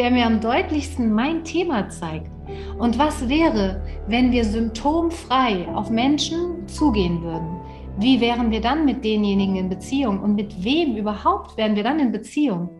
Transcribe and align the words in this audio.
der 0.00 0.10
mir 0.10 0.24
am 0.24 0.40
deutlichsten 0.40 1.12
mein 1.12 1.44
Thema 1.44 1.90
zeigt. 1.90 2.30
Und 2.78 2.98
was 2.98 3.28
wäre, 3.28 3.82
wenn 4.06 4.32
wir 4.32 4.46
symptomfrei 4.46 5.68
auf 5.74 5.90
Menschen 5.90 6.66
zugehen 6.66 7.22
würden? 7.22 7.60
Wie 7.98 8.18
wären 8.18 8.50
wir 8.50 8.62
dann 8.62 8.86
mit 8.86 9.04
denjenigen 9.04 9.56
in 9.56 9.68
Beziehung? 9.68 10.22
Und 10.22 10.36
mit 10.36 10.64
wem 10.64 10.96
überhaupt 10.96 11.58
wären 11.58 11.76
wir 11.76 11.82
dann 11.82 12.00
in 12.00 12.12
Beziehung? 12.12 12.70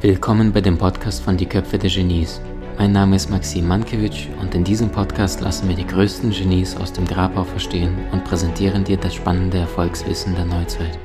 Willkommen 0.00 0.50
bei 0.50 0.62
dem 0.62 0.78
Podcast 0.78 1.22
von 1.22 1.36
Die 1.36 1.44
Köpfe 1.44 1.76
der 1.76 1.90
Genies. 1.90 2.40
Mein 2.82 2.90
Name 2.90 3.14
ist 3.14 3.30
Maxim 3.30 3.68
Mankewitsch 3.68 4.26
und 4.40 4.56
in 4.56 4.64
diesem 4.64 4.90
Podcast 4.90 5.40
lassen 5.40 5.68
wir 5.68 5.76
die 5.76 5.86
größten 5.86 6.32
Genies 6.32 6.74
aus 6.74 6.92
dem 6.92 7.04
Grabau 7.04 7.44
verstehen 7.44 7.96
und 8.10 8.24
präsentieren 8.24 8.82
dir 8.82 8.96
das 8.96 9.14
spannende 9.14 9.58
Erfolgswissen 9.58 10.34
der 10.34 10.46
Neuzeit. 10.46 10.98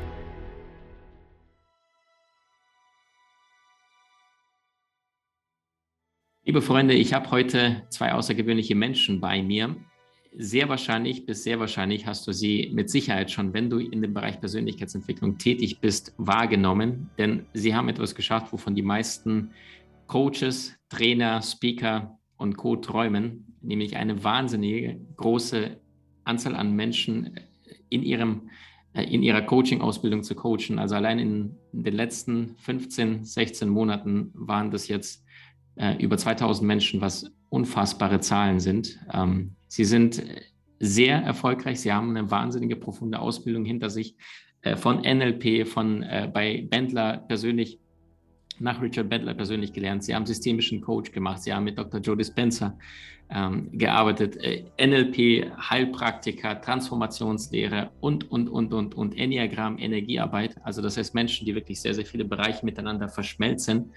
Liebe 6.45 6.63
Freunde, 6.63 6.95
ich 6.95 7.13
habe 7.13 7.29
heute 7.29 7.83
zwei 7.89 8.11
außergewöhnliche 8.11 8.73
Menschen 8.73 9.21
bei 9.21 9.43
mir. 9.43 9.75
Sehr 10.35 10.69
wahrscheinlich, 10.69 11.27
bis 11.27 11.43
sehr 11.43 11.59
wahrscheinlich 11.59 12.07
hast 12.07 12.25
du 12.25 12.31
sie 12.31 12.71
mit 12.73 12.89
Sicherheit 12.89 13.29
schon, 13.29 13.53
wenn 13.53 13.69
du 13.69 13.77
in 13.77 14.01
dem 14.01 14.15
Bereich 14.15 14.39
Persönlichkeitsentwicklung 14.39 15.37
tätig 15.37 15.79
bist, 15.79 16.15
wahrgenommen. 16.17 17.11
Denn 17.19 17.45
sie 17.53 17.75
haben 17.75 17.87
etwas 17.87 18.15
geschafft, 18.15 18.51
wovon 18.51 18.73
die 18.73 18.81
meisten 18.81 19.51
Coaches, 20.07 20.73
Trainer, 20.89 21.41
Speaker 21.41 22.17
und 22.37 22.57
Co. 22.57 22.77
träumen, 22.77 23.57
nämlich 23.61 23.97
eine 23.97 24.23
wahnsinnige 24.23 24.99
große 25.17 25.77
Anzahl 26.23 26.55
an 26.55 26.75
Menschen 26.75 27.39
in, 27.89 28.03
ihrem, 28.03 28.49
äh, 28.93 29.03
in 29.03 29.23
ihrer 29.23 29.41
Coaching-Ausbildung 29.41 30.23
zu 30.23 30.35
coachen. 30.35 30.79
Also 30.79 30.95
allein 30.95 31.19
in 31.19 31.55
den 31.71 31.93
letzten 31.93 32.55
15, 32.57 33.23
16 33.23 33.69
Monaten 33.69 34.31
waren 34.33 34.71
das 34.71 34.87
jetzt 34.87 35.23
äh, 35.75 35.95
über 36.01 36.17
2000 36.17 36.65
Menschen, 36.67 37.01
was 37.01 37.31
unfassbare 37.49 38.19
Zahlen 38.19 38.59
sind. 38.59 38.99
Ähm, 39.13 39.55
sie 39.67 39.85
sind 39.85 40.21
sehr 40.79 41.17
erfolgreich. 41.17 41.79
Sie 41.79 41.91
haben 41.91 42.15
eine 42.15 42.29
wahnsinnige, 42.29 42.75
profunde 42.75 43.19
Ausbildung 43.19 43.65
hinter 43.65 43.89
sich 43.89 44.15
äh, 44.61 44.75
von 44.75 45.01
NLP, 45.01 45.67
von 45.67 46.05
bei 46.33 46.67
Bendler 46.69 47.17
persönlich 47.17 47.79
nach 48.59 48.81
Richard 48.81 49.09
Bentler 49.09 49.33
persönlich 49.33 49.73
gelernt. 49.73 50.03
Sie 50.03 50.13
haben 50.13 50.25
systemischen 50.25 50.81
Coach 50.81 51.11
gemacht. 51.11 51.43
Sie 51.43 51.53
haben 51.53 51.63
mit 51.63 51.77
Dr. 51.77 51.99
Joe 51.99 52.17
Dispenza 52.17 52.77
ähm, 53.29 53.69
gearbeitet. 53.71 54.37
Äh, 54.37 54.63
NLP, 54.79 55.51
Heilpraktiker, 55.69 56.61
Transformationslehre 56.61 57.91
und, 57.99 58.29
und, 58.31 58.47
und, 58.49 58.73
und, 58.73 58.95
und 58.95 59.17
Enneagramm, 59.17 59.77
Energiearbeit. 59.77 60.55
Also 60.63 60.81
das 60.81 60.97
heißt 60.97 61.13
Menschen, 61.13 61.45
die 61.45 61.55
wirklich 61.55 61.81
sehr, 61.81 61.93
sehr 61.93 62.05
viele 62.05 62.25
Bereiche 62.25 62.65
miteinander 62.65 63.09
verschmelzen 63.09 63.91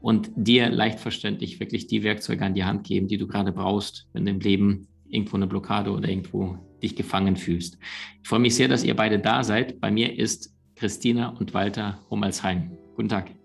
und 0.00 0.30
dir 0.36 0.68
leicht 0.68 1.00
verständlich 1.00 1.60
wirklich 1.60 1.86
die 1.86 2.02
Werkzeuge 2.02 2.44
an 2.44 2.54
die 2.54 2.64
Hand 2.64 2.84
geben, 2.84 3.08
die 3.08 3.16
du 3.16 3.26
gerade 3.26 3.52
brauchst, 3.52 4.06
wenn 4.12 4.26
im 4.26 4.40
Leben 4.40 4.88
irgendwo 5.08 5.36
eine 5.36 5.46
Blockade 5.46 5.90
oder 5.90 6.08
irgendwo 6.08 6.58
dich 6.82 6.96
gefangen 6.96 7.36
fühlst. 7.36 7.78
Ich 8.22 8.28
freue 8.28 8.40
mich 8.40 8.54
sehr, 8.54 8.68
dass 8.68 8.84
ihr 8.84 8.96
beide 8.96 9.18
da 9.18 9.42
seid. 9.44 9.80
Bei 9.80 9.90
mir 9.90 10.18
ist 10.18 10.54
Christina 10.76 11.28
und 11.28 11.54
Walter 11.54 11.98
Hummelsheim. 12.10 12.72
Guten 12.96 13.08
Tag. 13.08 13.43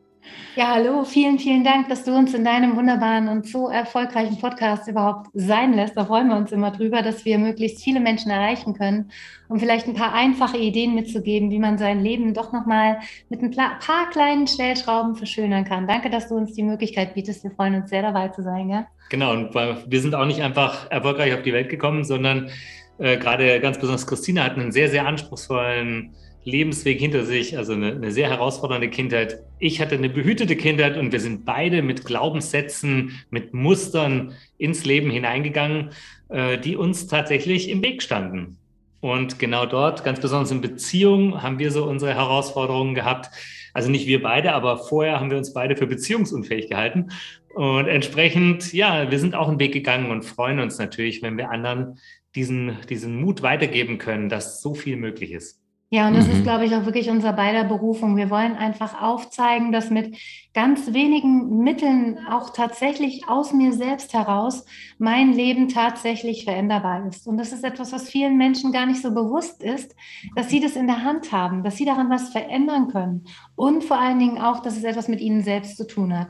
Ja, 0.56 0.74
hallo, 0.74 1.06
vielen, 1.06 1.40
vielen 1.40 1.64
Dank, 1.64 1.88
dass 1.88 2.04
du 2.04 2.14
uns 2.14 2.34
in 2.34 2.44
deinem 2.44 2.76
wunderbaren 2.76 3.30
und 3.30 3.48
so 3.48 3.70
erfolgreichen 3.70 4.40
Podcast 4.40 4.90
überhaupt 4.90 5.28
sein 5.34 5.74
lässt. 5.74 5.96
Da 5.96 6.06
freuen 6.06 6.28
wir 6.28 6.36
uns 6.36 6.52
immer 6.52 6.72
drüber, 6.72 7.02
dass 7.02 7.24
wir 7.24 7.38
möglichst 7.38 7.82
viele 7.82 8.00
Menschen 8.00 8.30
erreichen 8.30 8.74
können, 8.74 9.12
um 9.48 9.60
vielleicht 9.60 9.88
ein 9.88 9.94
paar 9.94 10.14
einfache 10.14 10.58
Ideen 10.58 10.96
mitzugeben, 10.96 11.50
wie 11.52 11.60
man 11.60 11.78
sein 11.78 12.04
Leben 12.04 12.34
doch 12.34 12.52
nochmal 12.52 13.00
mit 13.30 13.42
ein 13.42 13.52
paar 13.52 14.10
kleinen 14.12 14.48
Stellschrauben 14.48 15.16
verschönern 15.16 15.66
kann. 15.66 15.88
Danke, 15.88 16.10
dass 16.10 16.28
du 16.28 16.36
uns 16.36 16.54
die 16.54 16.64
Möglichkeit 16.64 17.14
bietest. 17.14 17.44
Wir 17.44 17.52
freuen 17.52 17.76
uns 17.76 17.90
sehr 17.90 18.02
dabei 18.02 18.28
zu 18.28 18.42
sein. 18.42 18.70
Ja? 18.70 18.88
Genau, 19.10 19.32
und 19.32 19.54
wir 19.54 20.02
sind 20.02 20.14
auch 20.14 20.26
nicht 20.26 20.42
einfach 20.42 20.92
erfolgreich 20.92 21.34
auf 21.36 21.44
die 21.44 21.54
Welt 21.54 21.70
gekommen, 21.70 22.04
sondern 22.04 22.50
äh, 22.98 23.18
gerade 23.18 23.62
ganz 23.62 23.78
besonders 23.78 24.06
Christina 24.06 24.44
hat 24.44 24.58
einen 24.58 24.74
sehr, 24.74 24.90
sehr 24.90 25.08
anspruchsvollen 25.08 26.16
Lebensweg 26.50 27.00
hinter 27.00 27.26
sich, 27.26 27.58
also 27.58 27.74
eine, 27.74 27.94
eine, 27.94 28.12
sehr 28.12 28.30
herausfordernde 28.30 28.90
Kindheit. 28.90 29.44
Ich 29.60 29.80
hatte 29.80 29.96
eine 29.96 30.10
behütete 30.10 30.56
Kindheit 30.56 30.98
und 30.98 31.12
wir 31.12 31.20
sind 31.20 31.46
beide 31.46 31.82
mit 31.82 32.06
Glaubenssätzen, 32.06 33.20
mit 33.30 33.54
Mustern 33.54 34.34
ins 34.58 34.86
Leben 34.86 35.10
hineingegangen, 35.10 35.92
äh, 36.30 36.58
die 36.58 36.76
uns 36.76 37.08
tatsächlich 37.08 37.70
im 37.70 37.82
Weg 37.82 38.02
standen. 38.02 38.58
Und 39.02 39.40
genau 39.40 39.66
dort, 39.66 40.04
ganz 40.04 40.20
besonders 40.20 40.52
in 40.52 40.62
Beziehungen, 40.62 41.42
haben 41.42 41.60
wir 41.60 41.72
so 41.72 41.86
unsere 41.86 42.14
Herausforderungen 42.14 42.96
gehabt. 42.96 43.30
Also 43.74 43.90
nicht 43.90 44.08
wir 44.08 44.22
beide, 44.22 44.54
aber 44.54 44.78
vorher 44.78 45.20
haben 45.20 45.32
wir 45.32 45.38
uns 45.38 45.54
beide 45.54 45.78
für 45.78 45.88
beziehungsunfähig 45.88 46.70
gehalten. 46.70 47.12
Und 47.56 47.88
entsprechend, 47.88 48.74
ja, 48.74 49.10
wir 49.10 49.20
sind 49.20 49.36
auch 49.36 49.48
einen 49.48 49.60
Weg 49.60 49.74
gegangen 49.74 50.12
und 50.12 50.26
freuen 50.26 50.60
uns 50.60 50.78
natürlich, 50.78 51.22
wenn 51.22 51.38
wir 51.38 51.50
anderen 51.50 52.00
diesen, 52.36 52.78
diesen 52.90 53.20
Mut 53.20 53.42
weitergeben 53.42 53.98
können, 53.98 54.30
dass 54.30 54.62
so 54.62 54.74
viel 54.74 54.98
möglich 54.98 55.32
ist. 55.32 55.62
Ja, 55.92 56.08
und 56.08 56.16
das 56.16 56.28
mhm. 56.28 56.34
ist, 56.34 56.44
glaube 56.44 56.66
ich, 56.66 56.76
auch 56.76 56.86
wirklich 56.86 57.10
unser 57.10 57.34
beider 57.34 57.64
Berufung. 57.64 58.16
Wir 58.16 58.30
wollen 58.30 58.56
einfach 58.56 59.02
aufzeigen, 59.02 59.72
dass 59.72 59.90
mit 59.90 60.16
ganz 60.54 60.94
wenigen 60.94 61.64
Mitteln 61.64 62.20
auch 62.30 62.52
tatsächlich 62.52 63.28
aus 63.28 63.54
mir 63.54 63.74
selbst 63.74 64.14
heraus 64.14 64.66
mein 65.00 65.34
Leben 65.34 65.68
tatsächlich 65.68 66.44
veränderbar 66.44 67.08
ist. 67.08 67.26
Und 67.26 67.38
das 67.38 67.54
ist 67.54 67.64
etwas, 67.64 67.92
was 67.92 68.08
vielen 68.08 68.38
Menschen 68.38 68.72
gar 68.72 68.86
nicht 68.86 69.02
so 69.02 69.12
bewusst 69.16 69.64
ist, 69.64 69.96
dass 70.36 70.50
sie 70.50 70.60
das 70.60 70.76
in 70.76 70.86
der 70.86 71.04
Hand 71.04 71.32
haben, 71.32 71.64
dass 71.64 71.78
sie 71.78 71.86
daran 71.86 72.12
was 72.12 72.30
verändern 72.30 72.90
können. 72.90 73.26
Und 73.56 73.84
vor 73.84 73.98
allen 73.98 74.20
Dingen 74.20 74.38
auch, 74.38 74.60
dass 74.60 74.78
es 74.78 74.84
etwas 74.84 75.08
mit 75.08 75.22
ihnen 75.22 75.42
selbst 75.42 75.76
zu 75.76 75.88
tun 75.88 76.16
hat. 76.18 76.28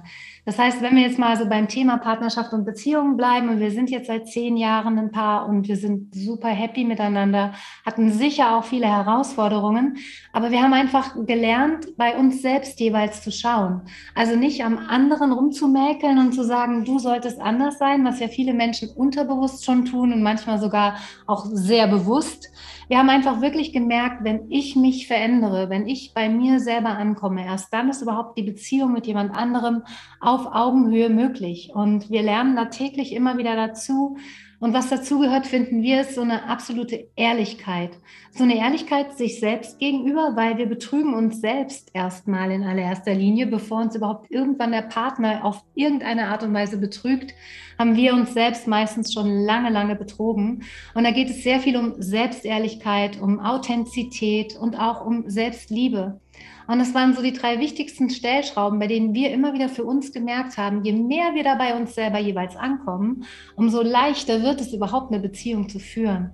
Das 0.49 0.57
heißt, 0.57 0.81
wenn 0.81 0.95
wir 0.95 1.03
jetzt 1.03 1.19
mal 1.19 1.37
so 1.37 1.45
beim 1.45 1.67
Thema 1.67 1.97
Partnerschaft 1.97 2.53
und 2.53 2.65
Beziehungen 2.65 3.17
bleiben 3.17 3.49
und 3.49 3.59
wir 3.59 3.69
sind 3.69 3.91
jetzt 3.91 4.07
seit 4.07 4.27
zehn 4.27 4.57
Jahren 4.57 4.97
ein 4.97 5.11
Paar 5.11 5.47
und 5.47 5.67
wir 5.67 5.75
sind 5.75 6.15
super 6.15 6.47
happy 6.47 6.85
miteinander, 6.85 7.53
hatten 7.85 8.11
sicher 8.11 8.57
auch 8.57 8.63
viele 8.63 8.87
Herausforderungen, 8.87 9.97
aber 10.33 10.49
wir 10.49 10.63
haben 10.63 10.73
einfach 10.73 11.13
gelernt, 11.27 11.95
bei 11.97 12.17
uns 12.17 12.41
selbst 12.41 12.79
jeweils 12.79 13.21
zu 13.21 13.31
schauen. 13.31 13.81
Also 14.15 14.35
nicht 14.35 14.65
am 14.65 14.79
anderen 14.79 15.33
rumzumäkeln 15.33 16.17
und 16.17 16.33
zu 16.33 16.43
sagen, 16.43 16.83
du 16.83 16.97
solltest 16.97 17.39
anders 17.39 17.77
sein, 17.77 18.03
was 18.03 18.19
ja 18.19 18.27
viele 18.27 18.55
Menschen 18.55 18.89
unterbewusst 18.89 19.63
schon 19.63 19.85
tun 19.85 20.11
und 20.11 20.23
manchmal 20.23 20.59
sogar 20.59 20.95
auch 21.27 21.45
sehr 21.45 21.87
bewusst. 21.87 22.49
Wir 22.89 22.97
haben 22.97 23.09
einfach 23.11 23.39
wirklich 23.39 23.72
gemerkt, 23.72 24.23
wenn 24.23 24.50
ich 24.50 24.75
mich 24.75 25.05
verändere, 25.05 25.69
wenn 25.69 25.88
ich 25.88 26.16
bei 26.16 26.27
mir 26.27 26.59
selber 26.59 26.89
ankomme, 26.89 27.45
erst 27.45 27.72
dann 27.72 27.88
ist 27.88 28.01
überhaupt 28.01 28.35
die 28.35 28.41
Beziehung 28.41 28.94
mit 28.94 29.05
jemand 29.05 29.35
anderem 29.35 29.83
auf 30.19 30.47
Augenhöhe 30.47 31.09
möglich. 31.09 31.69
Und 31.72 32.09
wir 32.09 32.23
lernen 32.23 32.55
da 32.55 32.66
täglich 32.66 33.13
immer 33.13 33.38
wieder 33.38 33.55
dazu. 33.55 34.17
Und 34.59 34.74
was 34.74 34.90
dazugehört, 34.90 35.47
finden 35.47 35.81
wir, 35.81 36.02
ist 36.02 36.16
so 36.16 36.22
eine 36.22 36.44
absolute 36.50 37.08
Ehrlichkeit. 37.16 37.92
So 38.31 38.44
eine 38.44 38.58
Ehrlichkeit 38.58 39.18
sich 39.18 39.40
selbst 39.40 39.80
gegenüber, 39.80 40.34
weil 40.36 40.58
wir 40.58 40.66
betrügen 40.66 41.14
uns 41.14 41.40
selbst 41.40 41.90
erstmal 41.94 42.52
in 42.52 42.64
allererster 42.64 43.14
Linie, 43.14 43.47
bevor 43.47 43.81
uns 43.81 43.96
überhaupt 43.96 44.30
irgendwann 44.30 44.74
der 44.74 44.81
Partner 44.81 45.46
auf 45.46 45.64
irgendeine 45.75 46.28
Art 46.28 46.44
und 46.44 46.53
Weise 46.53 46.78
betrügt, 46.78 47.34
haben 47.78 47.96
wir 47.96 48.14
uns 48.14 48.34
selbst 48.34 48.68
meistens 48.68 49.14
schon 49.14 49.30
lange, 49.46 49.70
lange 49.70 49.96
betrogen. 49.96 50.64
Und 50.94 51.06
da 51.06 51.12
geht 51.12 51.30
es 51.30 51.44
sehr 51.44 51.62
viel 51.62 51.78
um 51.78 52.02
Selbstehrlichkeit, 52.02 53.22
um 53.22 53.40
Authentizität 53.40 54.58
und 54.58 54.78
auch 54.78 55.06
um 55.06 55.30
Selbstliebe. 55.30 56.20
Und 56.69 56.78
das 56.78 56.94
waren 56.94 57.16
so 57.16 57.24
die 57.24 57.34
drei 57.34 57.59
wichtigsten 57.59 58.12
Stellschrauben, 58.12 58.78
bei 58.78 58.85
denen 58.85 59.16
wir 59.16 59.31
immer 59.31 59.56
wieder 59.56 59.69
für 59.69 59.84
uns 59.84 60.12
gemerkt 60.12 60.59
haben, 60.59 60.84
je 60.84 60.94
mehr 60.94 61.34
wir 61.34 61.44
dabei 61.44 61.75
uns 61.75 61.96
selber 61.96 62.19
jeweils 62.19 62.56
ankommen, 62.56 63.25
umso 63.56 63.81
leichter 63.81 64.44
wird 64.44 64.62
es 64.62 64.72
überhaupt 64.72 65.12
eine 65.12 65.19
Beziehung 65.19 65.68
zu 65.68 65.79
führen. 65.79 66.29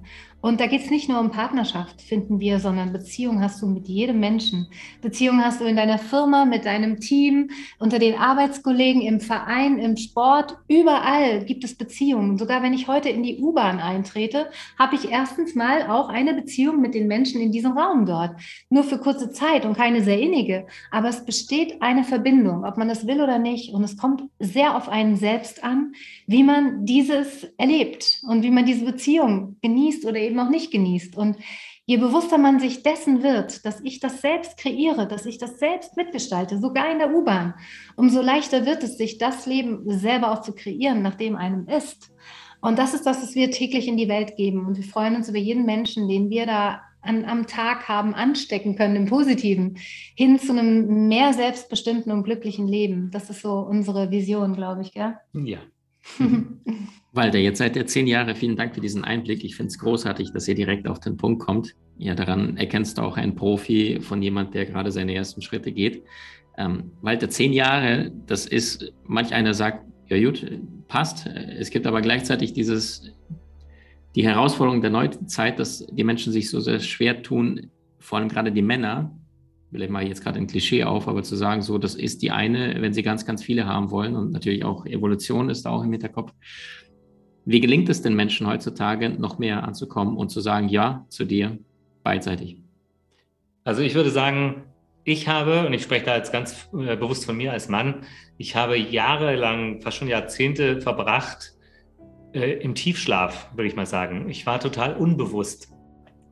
Und 0.45 0.59
da 0.59 0.67
geht 0.67 0.81
es 0.83 0.91
nicht 0.91 1.09
nur 1.09 1.19
um 1.19 1.31
Partnerschaft, 1.31 2.03
finden 2.03 2.39
wir, 2.39 2.59
sondern 2.59 2.93
Beziehung 2.93 3.41
hast 3.41 3.63
du 3.63 3.67
mit 3.67 3.87
jedem 3.87 4.19
Menschen. 4.19 4.67
Beziehung 5.01 5.43
hast 5.43 5.59
du 5.59 5.65
in 5.65 5.75
deiner 5.75 5.97
Firma, 5.97 6.45
mit 6.45 6.65
deinem 6.65 6.99
Team, 6.99 7.49
unter 7.79 7.97
den 7.97 8.13
Arbeitskollegen, 8.13 9.01
im 9.01 9.19
Verein, 9.19 9.79
im 9.79 9.97
Sport. 9.97 10.55
Überall 10.67 11.45
gibt 11.45 11.63
es 11.63 11.73
Beziehungen. 11.73 12.37
Sogar 12.37 12.61
wenn 12.61 12.75
ich 12.75 12.87
heute 12.87 13.09
in 13.09 13.23
die 13.23 13.39
U-Bahn 13.39 13.79
eintrete, 13.79 14.51
habe 14.77 14.93
ich 14.95 15.09
erstens 15.09 15.55
mal 15.55 15.89
auch 15.89 16.09
eine 16.09 16.35
Beziehung 16.35 16.79
mit 16.79 16.93
den 16.93 17.07
Menschen 17.07 17.41
in 17.41 17.51
diesem 17.51 17.71
Raum 17.71 18.05
dort. 18.05 18.39
Nur 18.69 18.83
für 18.83 18.99
kurze 18.99 19.31
Zeit 19.31 19.65
und 19.65 19.75
keine 19.75 20.03
sehr 20.03 20.19
innige. 20.25 20.67
Aber 20.91 21.09
es 21.09 21.25
besteht 21.25 21.81
eine 21.81 22.03
Verbindung, 22.03 22.65
ob 22.65 22.77
man 22.77 22.87
das 22.87 23.07
will 23.07 23.21
oder 23.21 23.39
nicht. 23.39 23.73
Und 23.73 23.83
es 23.83 23.97
kommt 23.97 24.23
sehr 24.39 24.75
auf 24.75 24.89
einen 24.89 25.15
selbst 25.15 25.63
an, 25.63 25.93
wie 26.27 26.43
man 26.43 26.85
dieses 26.85 27.43
erlebt 27.57 28.21
und 28.27 28.43
wie 28.43 28.51
man 28.51 28.65
diese 28.65 28.85
Beziehung 28.85 29.57
genießt 29.61 30.05
oder 30.05 30.17
eben 30.17 30.39
auch 30.39 30.49
nicht 30.49 30.71
genießt. 30.71 31.15
Und 31.15 31.37
je 31.85 31.97
bewusster 31.97 32.37
man 32.37 32.59
sich 32.59 32.83
dessen 32.83 33.23
wird, 33.23 33.65
dass 33.65 33.81
ich 33.81 33.99
das 33.99 34.21
selbst 34.21 34.57
kreiere, 34.57 35.07
dass 35.07 35.25
ich 35.25 35.37
das 35.37 35.59
selbst 35.59 35.95
mitgestalte, 35.95 36.59
sogar 36.59 36.91
in 36.91 36.99
der 36.99 37.13
U-Bahn, 37.13 37.53
umso 37.95 38.21
leichter 38.21 38.65
wird 38.65 38.83
es, 38.83 38.97
sich 38.97 39.17
das 39.17 39.45
Leben 39.45 39.83
selber 39.85 40.31
auch 40.31 40.41
zu 40.41 40.53
kreieren, 40.53 41.01
nach 41.01 41.15
dem 41.15 41.35
einem 41.35 41.67
ist. 41.67 42.11
Und 42.61 42.79
das 42.79 42.95
ist 42.95 43.05
das, 43.05 43.21
was 43.21 43.35
wir 43.35 43.51
täglich 43.51 43.87
in 43.87 43.97
die 43.97 44.07
Welt 44.07 44.37
geben. 44.37 44.65
Und 44.65 44.77
wir 44.77 44.83
freuen 44.83 45.15
uns 45.15 45.29
über 45.29 45.37
jeden 45.37 45.65
Menschen, 45.65 46.07
den 46.07 46.31
wir 46.31 46.47
da 46.47 46.81
an, 47.05 47.25
am 47.25 47.47
Tag 47.47 47.87
haben 47.87 48.13
anstecken 48.13 48.75
können, 48.75 48.95
im 48.95 49.05
Positiven, 49.05 49.77
hin 50.15 50.39
zu 50.39 50.51
einem 50.51 51.07
mehr 51.07 51.33
selbstbestimmten 51.33 52.11
und 52.11 52.23
glücklichen 52.23 52.67
Leben. 52.67 53.11
Das 53.11 53.29
ist 53.29 53.41
so 53.41 53.59
unsere 53.59 54.11
Vision, 54.11 54.53
glaube 54.53 54.81
ich, 54.81 54.93
gell? 54.93 55.15
Ja. 55.33 55.59
Walter, 57.13 57.39
jetzt 57.39 57.59
seid 57.59 57.75
ihr 57.75 57.87
zehn 57.87 58.07
Jahre. 58.07 58.35
Vielen 58.35 58.55
Dank 58.55 58.75
für 58.75 58.81
diesen 58.81 59.03
Einblick. 59.03 59.43
Ich 59.43 59.55
finde 59.55 59.69
es 59.69 59.79
großartig, 59.79 60.31
dass 60.33 60.47
ihr 60.47 60.55
direkt 60.55 60.87
auf 60.87 60.99
den 60.99 61.17
Punkt 61.17 61.41
kommt. 61.41 61.75
Ja, 61.97 62.13
daran 62.13 62.57
erkennst 62.57 62.97
du 62.97 63.01
auch 63.01 63.17
einen 63.17 63.35
Profi 63.35 63.99
von 64.01 64.21
jemand, 64.21 64.53
der 64.53 64.65
gerade 64.65 64.91
seine 64.91 65.15
ersten 65.15 65.41
Schritte 65.41 65.71
geht. 65.71 66.03
Ähm, 66.57 66.91
Walter, 67.01 67.29
zehn 67.29 67.53
Jahre, 67.53 68.11
das 68.27 68.45
ist, 68.45 68.93
manch 69.05 69.33
einer 69.33 69.53
sagt, 69.53 69.85
ja 70.07 70.21
gut, 70.23 70.45
passt. 70.87 71.25
Es 71.25 71.69
gibt 71.69 71.87
aber 71.87 72.01
gleichzeitig 72.01 72.53
dieses, 72.53 73.11
die 74.15 74.25
Herausforderung 74.25 74.81
der 74.81 74.91
neuen 74.91 75.27
Zeit, 75.27 75.59
dass 75.59 75.85
die 75.87 76.03
Menschen 76.03 76.31
sich 76.31 76.49
so 76.49 76.59
sehr 76.61 76.79
schwer 76.79 77.21
tun, 77.21 77.69
vor 77.99 78.17
allem 78.17 78.29
gerade 78.29 78.51
die 78.51 78.61
Männer, 78.61 79.11
vielleicht 79.71 79.91
mache 79.91 80.03
ich 80.03 80.09
jetzt 80.09 80.23
gerade 80.23 80.39
ein 80.39 80.47
Klischee 80.47 80.85
auf, 80.85 81.07
aber 81.07 81.21
zu 81.23 81.35
sagen, 81.35 81.61
so, 81.61 81.77
das 81.77 81.95
ist 81.95 82.21
die 82.21 82.31
eine, 82.31 82.81
wenn 82.81 82.93
sie 82.93 83.03
ganz, 83.03 83.25
ganz 83.25 83.43
viele 83.43 83.65
haben 83.65 83.91
wollen 83.91 84.15
und 84.15 84.31
natürlich 84.31 84.63
auch 84.63 84.85
Evolution 84.85 85.49
ist 85.49 85.65
da 85.65 85.71
auch 85.71 85.83
im 85.83 85.91
Hinterkopf. 85.91 86.31
Wie 87.43 87.59
gelingt 87.59 87.89
es 87.89 88.01
den 88.01 88.15
Menschen 88.15 88.47
heutzutage, 88.47 89.09
noch 89.09 89.37
mehr 89.37 89.63
anzukommen 89.63 90.15
und 90.15 90.29
zu 90.29 90.39
sagen, 90.39 90.69
ja, 90.69 91.05
zu 91.09 91.25
dir, 91.25 91.59
beidseitig? 92.03 92.57
Also 93.65 93.81
ich 93.81 93.95
würde 93.95 94.11
sagen, 94.11 94.63
ich 95.03 95.27
habe, 95.27 95.67
und 95.67 95.73
ich 95.73 95.83
spreche 95.83 96.05
da 96.05 96.15
jetzt 96.15 96.31
ganz 96.31 96.69
äh, 96.73 96.95
bewusst 96.95 97.25
von 97.25 97.35
mir 97.35 97.51
als 97.51 97.67
Mann, 97.67 98.05
ich 98.37 98.55
habe 98.55 98.77
jahrelang, 98.77 99.81
fast 99.81 99.97
schon 99.97 100.07
Jahrzehnte 100.07 100.81
verbracht 100.81 101.54
äh, 102.35 102.53
im 102.59 102.75
Tiefschlaf, 102.75 103.49
würde 103.55 103.67
ich 103.67 103.75
mal 103.75 103.85
sagen. 103.85 104.29
Ich 104.29 104.45
war 104.45 104.59
total 104.59 104.95
unbewusst. 104.95 105.69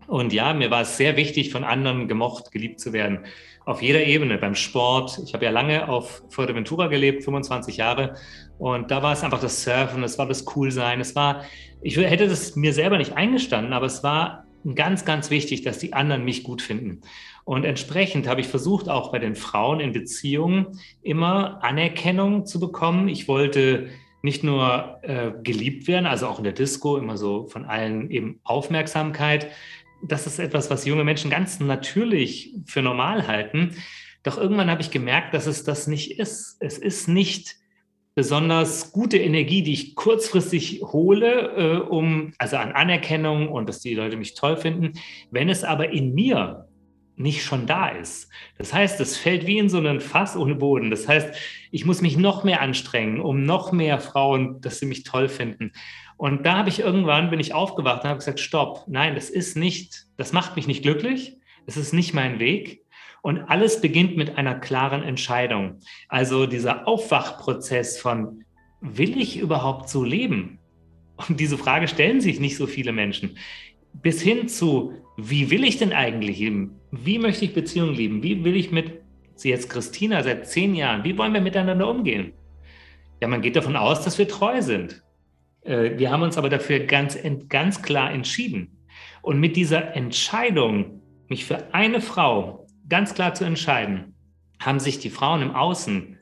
Und 0.08 0.34
ja, 0.34 0.54
mir 0.54 0.70
war 0.70 0.82
es 0.82 0.98
sehr 0.98 1.16
wichtig, 1.16 1.52
von 1.52 1.64
anderen 1.64 2.08
gemocht, 2.08 2.52
geliebt 2.52 2.80
zu 2.80 2.94
werden. 2.94 3.20
Auf 3.66 3.82
jeder 3.82 4.04
Ebene, 4.04 4.38
beim 4.38 4.56
Sport. 4.56 5.22
Ich 5.24 5.34
habe 5.34 5.46
ja 5.46 5.52
lange 5.52 5.88
auf 5.88 6.24
Fuerteventura 6.30 6.88
gelebt, 6.88 7.24
25 7.24 7.78
Jahre. 7.78 8.16
Und 8.60 8.92
da 8.92 9.02
war 9.02 9.14
es 9.14 9.24
einfach 9.24 9.40
das 9.40 9.64
Surfen, 9.64 10.04
es 10.04 10.18
war 10.18 10.28
das 10.28 10.44
Coolsein. 10.44 11.00
Es 11.00 11.16
war, 11.16 11.46
ich 11.82 11.96
hätte 11.96 12.28
das 12.28 12.58
mir 12.58 12.74
selber 12.74 12.98
nicht 12.98 13.14
eingestanden, 13.14 13.72
aber 13.72 13.86
es 13.86 14.04
war 14.04 14.46
ganz, 14.76 15.06
ganz 15.06 15.30
wichtig, 15.30 15.64
dass 15.64 15.80
die 15.80 15.94
anderen 15.94 16.26
mich 16.26 16.44
gut 16.44 16.62
finden. 16.62 17.02
Und 17.46 17.64
entsprechend 17.66 18.28
habe 18.28 18.42
ich 18.42 18.48
versucht, 18.48 18.90
auch 18.90 19.12
bei 19.12 19.20
den 19.20 19.36
Frauen 19.36 19.80
in 19.80 19.94
Beziehungen 19.94 20.80
immer 21.02 21.64
Anerkennung 21.64 22.46
zu 22.46 22.60
bekommen. 22.60 23.08
Ich 23.08 23.28
wollte 23.28 23.88
nicht 24.24 24.44
nur 24.44 25.00
äh, 25.04 25.32
geliebt 25.44 25.88
werden, 25.88 26.06
also 26.06 26.28
auch 26.28 26.38
in 26.38 26.46
der 26.46 26.54
Disco 26.54 26.98
immer 26.98 27.18
so 27.18 27.48
von 27.48 27.66
allen 27.66 28.10
eben 28.10 28.40
Aufmerksamkeit. 28.44 29.52
Das 30.02 30.26
ist 30.26 30.40
etwas, 30.40 30.72
was 30.72 30.86
junge 30.86 31.04
Menschen 31.04 31.30
ganz 31.30 31.60
natürlich 31.60 32.56
für 32.66 32.82
normal 32.82 33.28
halten. 33.28 33.76
Doch 34.24 34.38
irgendwann 34.38 34.72
habe 34.72 34.82
ich 34.82 34.92
gemerkt, 34.92 35.34
dass 35.34 35.46
es 35.46 35.66
das 35.66 35.88
nicht 35.88 36.18
ist. 36.20 36.56
Es 36.62 36.78
ist 36.78 37.10
nicht 37.10 37.58
besonders 38.16 38.94
gute 38.94 39.18
Energie, 39.18 39.62
die 39.62 39.74
ich 39.74 39.96
kurzfristig 39.96 40.82
hole, 40.84 41.52
äh, 41.58 41.78
um 41.82 42.34
also 42.38 42.56
an 42.58 42.72
Anerkennung 42.72 43.50
und 43.50 43.68
dass 43.68 43.82
die 43.82 43.96
Leute 43.96 44.16
mich 44.16 44.36
toll 44.36 44.56
finden. 44.56 44.94
Wenn 45.32 45.50
es 45.50 45.66
aber 45.66 45.90
in 45.90 46.14
mir 46.14 46.63
nicht 47.16 47.44
schon 47.44 47.68
da 47.68 47.90
ist. 47.90 48.30
Das 48.58 48.74
heißt, 48.74 49.00
es 49.00 49.18
fällt 49.18 49.46
wie 49.46 49.58
in 49.58 49.70
so 49.70 49.78
einen 49.78 50.00
Fass 50.00 50.36
ohne 50.36 50.56
Boden. 50.56 50.90
Das 50.90 51.08
heißt, 51.08 51.36
ich 51.72 51.86
muss 51.86 52.02
mich 52.02 52.18
noch 52.18 52.44
mehr 52.44 52.62
anstrengen, 52.62 53.20
um 53.20 53.44
noch 53.44 53.72
mehr 53.72 54.00
Frauen, 54.00 54.62
dass 54.62 54.80
sie 54.80 54.86
mich 54.86 55.04
toll 55.04 55.30
finden. 55.30 55.72
Und 56.18 56.46
da 56.46 56.58
habe 56.58 56.70
ich 56.70 56.80
irgendwann, 56.80 57.30
bin 57.30 57.40
ich 57.40 57.54
aufgewacht 57.54 58.04
und 58.04 58.10
habe 58.10 58.20
gesagt, 58.20 58.40
stopp, 58.40 58.86
nein, 58.88 59.16
das 59.16 59.30
ist 59.30 59.58
nicht, 59.58 60.06
das 60.18 60.34
macht 60.34 60.56
mich 60.56 60.68
nicht 60.68 60.84
glücklich, 60.84 61.38
es 61.66 61.78
ist 61.78 61.94
nicht 61.94 62.14
mein 62.14 62.40
Weg. 62.40 62.82
Und 63.22 63.40
alles 63.40 63.80
beginnt 63.80 64.18
mit 64.18 64.38
einer 64.38 64.56
klaren 64.56 65.02
Entscheidung. 65.02 65.80
Also 66.10 66.46
dieser 66.46 66.88
Aufwachprozess 66.88 68.00
von, 68.00 68.44
will 68.82 69.20
ich 69.20 69.38
überhaupt 69.38 69.88
so 69.90 70.04
leben? 70.04 70.60
Und 71.16 71.40
diese 71.40 71.58
Frage 71.58 71.88
stellen 71.88 72.20
sich 72.20 72.40
nicht 72.40 72.58
so 72.58 72.68
viele 72.68 72.92
Menschen. 72.92 73.38
Bis 73.94 74.22
hin 74.22 74.50
zu, 74.50 74.94
wie 75.16 75.50
will 75.52 75.64
ich 75.64 75.78
denn 75.78 75.94
eigentlich 75.94 76.40
leben? 76.40 76.80
Wie 76.96 77.18
möchte 77.18 77.46
ich 77.46 77.56
Beziehungen 77.56 77.96
leben? 77.96 78.22
Wie 78.22 78.44
will 78.44 78.56
ich 78.56 78.72
mit, 78.72 79.02
sie 79.34 79.50
jetzt 79.50 79.68
Christina 79.68 80.22
seit 80.22 80.48
zehn 80.48 80.76
Jahren, 80.76 81.04
wie 81.04 81.18
wollen 81.18 81.34
wir 81.34 81.42
miteinander 81.42 81.90
umgehen? 81.90 82.34
Ja, 83.20 83.28
man 83.28 83.42
geht 83.42 83.56
davon 83.56 83.76
aus, 83.76 84.04
dass 84.04 84.20
wir 84.20 84.28
treu 84.28 84.62
sind. 84.62 85.04
Äh, 85.64 85.98
wir 85.98 86.12
haben 86.12 86.22
uns 86.22 86.38
aber 86.38 86.50
dafür 86.50 86.82
ganz, 86.82 87.18
ganz 87.50 87.82
klar 87.82 88.12
entschieden. 88.12 88.78
Und 89.24 89.40
mit 89.40 89.56
dieser 89.56 89.96
Entscheidung, 89.96 91.02
mich 91.30 91.46
für 91.46 91.74
eine 91.74 92.00
Frau 92.00 92.68
ganz 92.88 93.16
klar 93.16 93.34
zu 93.34 93.44
entscheiden, 93.44 94.14
haben 94.60 94.80
sich 94.80 95.00
die 95.00 95.10
Frauen 95.10 95.42
im 95.42 95.56
Außen 95.56 96.20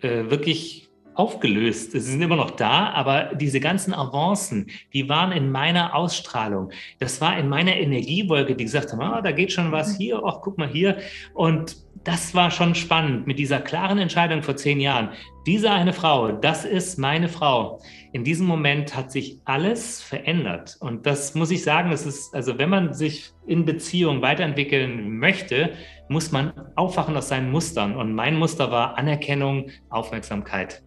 äh, 0.00 0.24
wirklich 0.28 0.89
aufgelöst. 1.14 1.92
Sie 1.92 2.00
sind 2.00 2.22
immer 2.22 2.36
noch 2.36 2.52
da, 2.52 2.90
aber 2.90 3.34
diese 3.34 3.60
ganzen 3.60 3.92
Avancen, 3.94 4.70
die 4.92 5.08
waren 5.08 5.32
in 5.32 5.50
meiner 5.50 5.94
Ausstrahlung. 5.94 6.70
Das 6.98 7.20
war 7.20 7.38
in 7.38 7.48
meiner 7.48 7.76
Energiewolke, 7.76 8.54
die 8.54 8.64
gesagt 8.64 8.92
haben, 8.92 9.00
ah, 9.00 9.20
da 9.20 9.32
geht 9.32 9.52
schon 9.52 9.72
was 9.72 9.96
hier, 9.96 10.22
ach, 10.24 10.38
guck 10.42 10.58
mal 10.58 10.68
hier. 10.68 10.98
Und 11.34 11.76
das 12.04 12.34
war 12.34 12.50
schon 12.50 12.74
spannend 12.74 13.26
mit 13.26 13.38
dieser 13.38 13.60
klaren 13.60 13.98
Entscheidung 13.98 14.42
vor 14.42 14.56
zehn 14.56 14.80
Jahren. 14.80 15.10
Diese 15.46 15.70
eine 15.70 15.92
Frau, 15.92 16.32
das 16.32 16.64
ist 16.64 16.98
meine 16.98 17.28
Frau. 17.28 17.80
In 18.12 18.24
diesem 18.24 18.46
Moment 18.46 18.96
hat 18.96 19.12
sich 19.12 19.38
alles 19.44 20.00
verändert. 20.02 20.76
Und 20.80 21.06
das 21.06 21.34
muss 21.34 21.50
ich 21.50 21.62
sagen, 21.62 21.90
das 21.90 22.06
ist, 22.06 22.34
also 22.34 22.56
wenn 22.58 22.70
man 22.70 22.94
sich 22.94 23.32
in 23.46 23.64
Beziehung 23.64 24.22
weiterentwickeln 24.22 25.18
möchte, 25.18 25.72
muss 26.08 26.32
man 26.32 26.52
aufwachen 26.76 27.16
aus 27.16 27.28
seinen 27.28 27.50
Mustern. 27.50 27.94
Und 27.96 28.14
mein 28.14 28.38
Muster 28.38 28.70
war 28.70 28.96
Anerkennung, 28.96 29.70
Aufmerksamkeit 29.90 30.82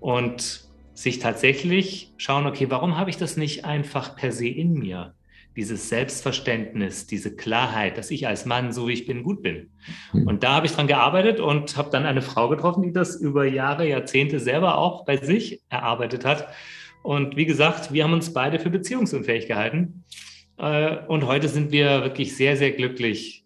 und 0.00 0.68
sich 0.94 1.20
tatsächlich 1.20 2.12
schauen, 2.16 2.46
okay, 2.46 2.70
warum 2.70 2.96
habe 2.96 3.10
ich 3.10 3.16
das 3.16 3.36
nicht 3.36 3.64
einfach 3.64 4.16
per 4.16 4.32
se 4.32 4.48
in 4.48 4.74
mir? 4.74 5.14
Dieses 5.56 5.88
Selbstverständnis, 5.88 7.06
diese 7.06 7.34
Klarheit, 7.34 7.98
dass 7.98 8.10
ich 8.10 8.26
als 8.26 8.46
Mann, 8.46 8.72
so 8.72 8.88
wie 8.88 8.92
ich 8.92 9.06
bin, 9.06 9.22
gut 9.22 9.42
bin. 9.42 9.70
Hm. 10.12 10.26
Und 10.26 10.44
da 10.44 10.54
habe 10.54 10.66
ich 10.66 10.72
dran 10.72 10.86
gearbeitet 10.86 11.40
und 11.40 11.76
habe 11.76 11.90
dann 11.90 12.06
eine 12.06 12.22
Frau 12.22 12.48
getroffen, 12.48 12.82
die 12.82 12.92
das 12.92 13.16
über 13.16 13.44
Jahre, 13.44 13.88
Jahrzehnte 13.88 14.38
selber 14.38 14.78
auch 14.78 15.04
bei 15.04 15.16
sich 15.16 15.62
erarbeitet 15.68 16.24
hat. 16.24 16.48
Und 17.02 17.36
wie 17.36 17.46
gesagt, 17.46 17.92
wir 17.92 18.04
haben 18.04 18.12
uns 18.12 18.32
beide 18.32 18.60
für 18.60 18.70
beziehungsunfähig 18.70 19.46
gehalten. 19.46 20.04
Äh, 20.58 20.98
und 21.06 21.26
heute 21.26 21.48
sind 21.48 21.72
wir 21.72 22.02
wirklich 22.02 22.36
sehr, 22.36 22.56
sehr 22.56 22.72
glücklich. 22.72 23.44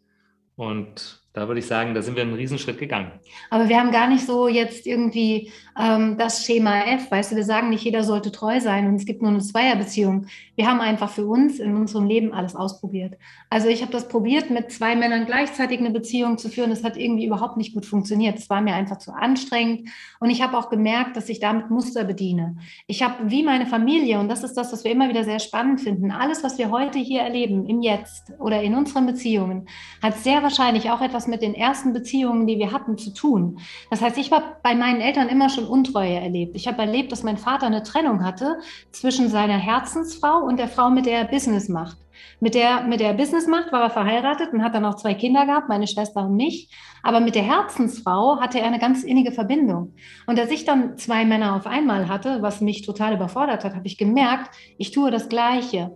Und 0.56 1.21
da 1.34 1.48
würde 1.48 1.60
ich 1.60 1.66
sagen, 1.66 1.94
da 1.94 2.02
sind 2.02 2.16
wir 2.16 2.22
einen 2.22 2.34
Riesenschritt 2.34 2.78
gegangen. 2.78 3.10
Aber 3.48 3.68
wir 3.68 3.78
haben 3.78 3.90
gar 3.90 4.06
nicht 4.06 4.26
so 4.26 4.48
jetzt 4.48 4.86
irgendwie 4.86 5.50
ähm, 5.80 6.18
das 6.18 6.44
Schema 6.44 6.82
F, 6.82 7.10
weißt 7.10 7.32
du, 7.32 7.36
wir 7.36 7.44
sagen 7.44 7.70
nicht, 7.70 7.84
jeder 7.84 8.04
sollte 8.04 8.30
treu 8.30 8.60
sein 8.60 8.86
und 8.86 8.96
es 8.96 9.06
gibt 9.06 9.22
nur 9.22 9.30
eine 9.30 9.40
Zweierbeziehung. 9.40 10.26
Wir 10.56 10.68
haben 10.68 10.80
einfach 10.80 11.10
für 11.10 11.26
uns 11.26 11.58
in 11.58 11.74
unserem 11.74 12.06
Leben 12.06 12.34
alles 12.34 12.54
ausprobiert. 12.54 13.14
Also 13.48 13.68
ich 13.68 13.80
habe 13.80 13.92
das 13.92 14.08
probiert, 14.08 14.50
mit 14.50 14.70
zwei 14.70 14.94
Männern 14.94 15.24
gleichzeitig 15.24 15.78
eine 15.78 15.90
Beziehung 15.90 16.36
zu 16.36 16.50
führen. 16.50 16.68
Das 16.68 16.84
hat 16.84 16.98
irgendwie 16.98 17.26
überhaupt 17.26 17.56
nicht 17.56 17.72
gut 17.72 17.86
funktioniert. 17.86 18.38
Es 18.38 18.50
war 18.50 18.60
mir 18.60 18.74
einfach 18.74 18.98
zu 18.98 19.12
anstrengend 19.12 19.88
und 20.20 20.28
ich 20.28 20.42
habe 20.42 20.58
auch 20.58 20.68
gemerkt, 20.68 21.16
dass 21.16 21.30
ich 21.30 21.40
damit 21.40 21.70
Muster 21.70 22.04
bediene. 22.04 22.58
Ich 22.86 23.02
habe 23.02 23.30
wie 23.30 23.42
meine 23.42 23.66
Familie, 23.66 24.20
und 24.20 24.28
das 24.28 24.44
ist 24.44 24.54
das, 24.54 24.70
was 24.72 24.84
wir 24.84 24.90
immer 24.90 25.08
wieder 25.08 25.24
sehr 25.24 25.38
spannend 25.38 25.80
finden, 25.80 26.10
alles, 26.10 26.44
was 26.44 26.58
wir 26.58 26.70
heute 26.70 26.98
hier 26.98 27.22
erleben, 27.22 27.66
im 27.66 27.80
Jetzt 27.80 28.32
oder 28.38 28.62
in 28.62 28.74
unseren 28.74 29.06
Beziehungen, 29.06 29.66
hat 30.02 30.18
sehr 30.18 30.42
wahrscheinlich 30.42 30.90
auch 30.90 31.00
etwas 31.00 31.21
mit 31.26 31.42
den 31.42 31.54
ersten 31.54 31.92
Beziehungen, 31.92 32.46
die 32.46 32.58
wir 32.58 32.72
hatten, 32.72 32.98
zu 32.98 33.12
tun. 33.12 33.58
Das 33.90 34.00
heißt, 34.00 34.18
ich 34.18 34.30
war 34.30 34.58
bei 34.62 34.74
meinen 34.74 35.00
Eltern 35.00 35.28
immer 35.28 35.48
schon 35.48 35.66
Untreue 35.66 36.14
erlebt. 36.14 36.56
Ich 36.56 36.68
habe 36.68 36.82
erlebt, 36.82 37.12
dass 37.12 37.22
mein 37.22 37.38
Vater 37.38 37.66
eine 37.66 37.82
Trennung 37.82 38.24
hatte 38.24 38.58
zwischen 38.90 39.28
seiner 39.28 39.58
Herzensfrau 39.58 40.40
und 40.40 40.58
der 40.58 40.68
Frau, 40.68 40.90
mit 40.90 41.06
der 41.06 41.18
er 41.18 41.24
Business 41.24 41.68
macht. 41.68 41.98
Mit 42.40 42.54
der, 42.54 42.82
mit 42.82 43.00
der 43.00 43.08
er 43.08 43.14
Business 43.14 43.46
macht, 43.46 43.72
war 43.72 43.82
er 43.82 43.90
verheiratet 43.90 44.52
und 44.52 44.62
hat 44.62 44.74
dann 44.74 44.84
auch 44.84 44.96
zwei 44.96 45.14
Kinder 45.14 45.46
gehabt, 45.46 45.68
meine 45.68 45.86
Schwester 45.86 46.26
und 46.26 46.36
mich. 46.36 46.68
Aber 47.02 47.20
mit 47.20 47.34
der 47.34 47.42
Herzensfrau 47.42 48.40
hatte 48.40 48.60
er 48.60 48.66
eine 48.66 48.78
ganz 48.78 49.02
innige 49.04 49.32
Verbindung. 49.32 49.94
Und 50.26 50.38
als 50.38 50.50
ich 50.50 50.64
dann 50.64 50.98
zwei 50.98 51.24
Männer 51.24 51.56
auf 51.56 51.66
einmal 51.66 52.08
hatte, 52.08 52.42
was 52.42 52.60
mich 52.60 52.82
total 52.82 53.14
überfordert 53.14 53.64
hat, 53.64 53.74
habe 53.74 53.86
ich 53.86 53.98
gemerkt, 53.98 54.54
ich 54.78 54.90
tue 54.90 55.10
das 55.10 55.28
Gleiche. 55.28 55.92